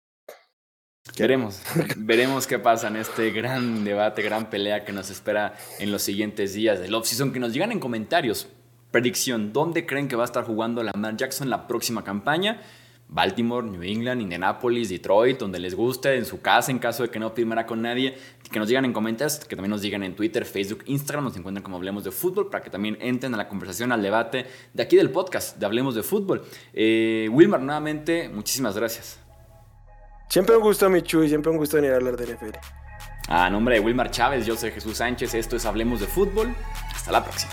Veremos, 1.19 1.63
veremos 1.97 2.47
qué 2.47 2.59
pasa 2.59 2.89
en 2.89 2.97
este 2.97 3.31
gran 3.31 3.85
debate, 3.85 4.23
gran 4.23 4.51
pelea 4.51 4.85
que 4.85 4.93
nos 4.93 5.09
espera 5.11 5.55
en 5.79 5.93
los 5.93 6.03
siguientes 6.03 6.53
días 6.53 6.81
del 6.81 6.95
offseason. 6.95 7.33
Que 7.33 7.41
nos 7.41 7.53
digan 7.53 7.73
en 7.73 7.81
comentarios, 7.81 8.49
predicción, 8.91 9.53
¿dónde 9.53 9.87
creen 9.87 10.09
que 10.09 10.17
va 10.17 10.25
a 10.25 10.27
estar 10.27 10.45
jugando 10.45 10.83
Lamar 10.83 11.17
Jackson 11.17 11.51
la 11.51 11.67
próxima 11.67 12.05
campaña? 12.05 12.61
Baltimore, 13.09 13.67
New 13.67 13.83
England, 13.83 14.21
Indianapolis, 14.21 14.89
Detroit, 14.89 15.39
donde 15.39 15.59
les 15.59 15.75
guste, 15.75 16.17
en 16.17 16.25
su 16.25 16.41
casa, 16.41 16.71
en 16.71 16.79
caso 16.79 17.05
de 17.05 17.09
que 17.09 17.19
no 17.19 17.31
firmara 17.31 17.67
con 17.67 17.83
nadie, 17.83 18.17
que 18.51 18.59
nos 18.59 18.69
digan 18.69 18.85
en 18.85 18.93
comentarios, 18.93 19.39
que 19.39 19.55
también 19.55 19.71
nos 19.71 19.81
digan 19.81 20.03
en 20.03 20.17
Twitter, 20.17 20.45
Facebook, 20.45 20.83
Instagram, 20.87 21.25
nos 21.25 21.37
encuentran 21.37 21.63
como 21.63 21.77
Hablemos 21.77 22.05
de 22.05 22.11
Fútbol, 22.11 22.51
para 22.51 22.65
que 22.65 22.71
también 22.71 22.99
entren 23.01 23.33
a 23.35 23.37
la 23.37 23.49
conversación, 23.49 23.93
al 23.93 24.03
debate 24.03 24.47
de 24.73 24.83
aquí 24.83 24.97
del 24.97 25.11
podcast, 25.11 25.57
de 25.57 25.67
Hablemos 25.67 25.95
de 25.95 26.03
Fútbol. 26.03 26.45
Eh, 26.73 27.29
Wilmar, 27.31 27.61
nuevamente, 27.61 28.29
muchísimas 28.29 28.77
gracias. 28.77 29.21
Siempre 30.29 30.57
un 30.57 30.63
gusto, 30.63 30.91
Michu, 30.91 31.23
y 31.23 31.29
siempre 31.29 31.53
un 31.53 31.59
gusto 31.59 31.77
venir 31.77 31.93
a 31.93 31.97
hablar 31.97 32.17
de 32.17 32.35
NFL. 32.35 32.57
A 33.29 33.49
nombre 33.51 33.77
de 33.77 33.81
Wilmar 33.81 34.11
Chávez, 34.11 34.45
yo 34.47 34.57
soy 34.57 34.73
Jesús 34.73 34.97
Sánchez, 34.99 35.35
esto 35.35 35.57
es 35.57 35.65
Hablemos 35.65 36.01
de 36.01 36.07
Fútbol. 36.07 36.55
Hasta 36.93 37.13
la 37.13 37.23
próxima. 37.23 37.53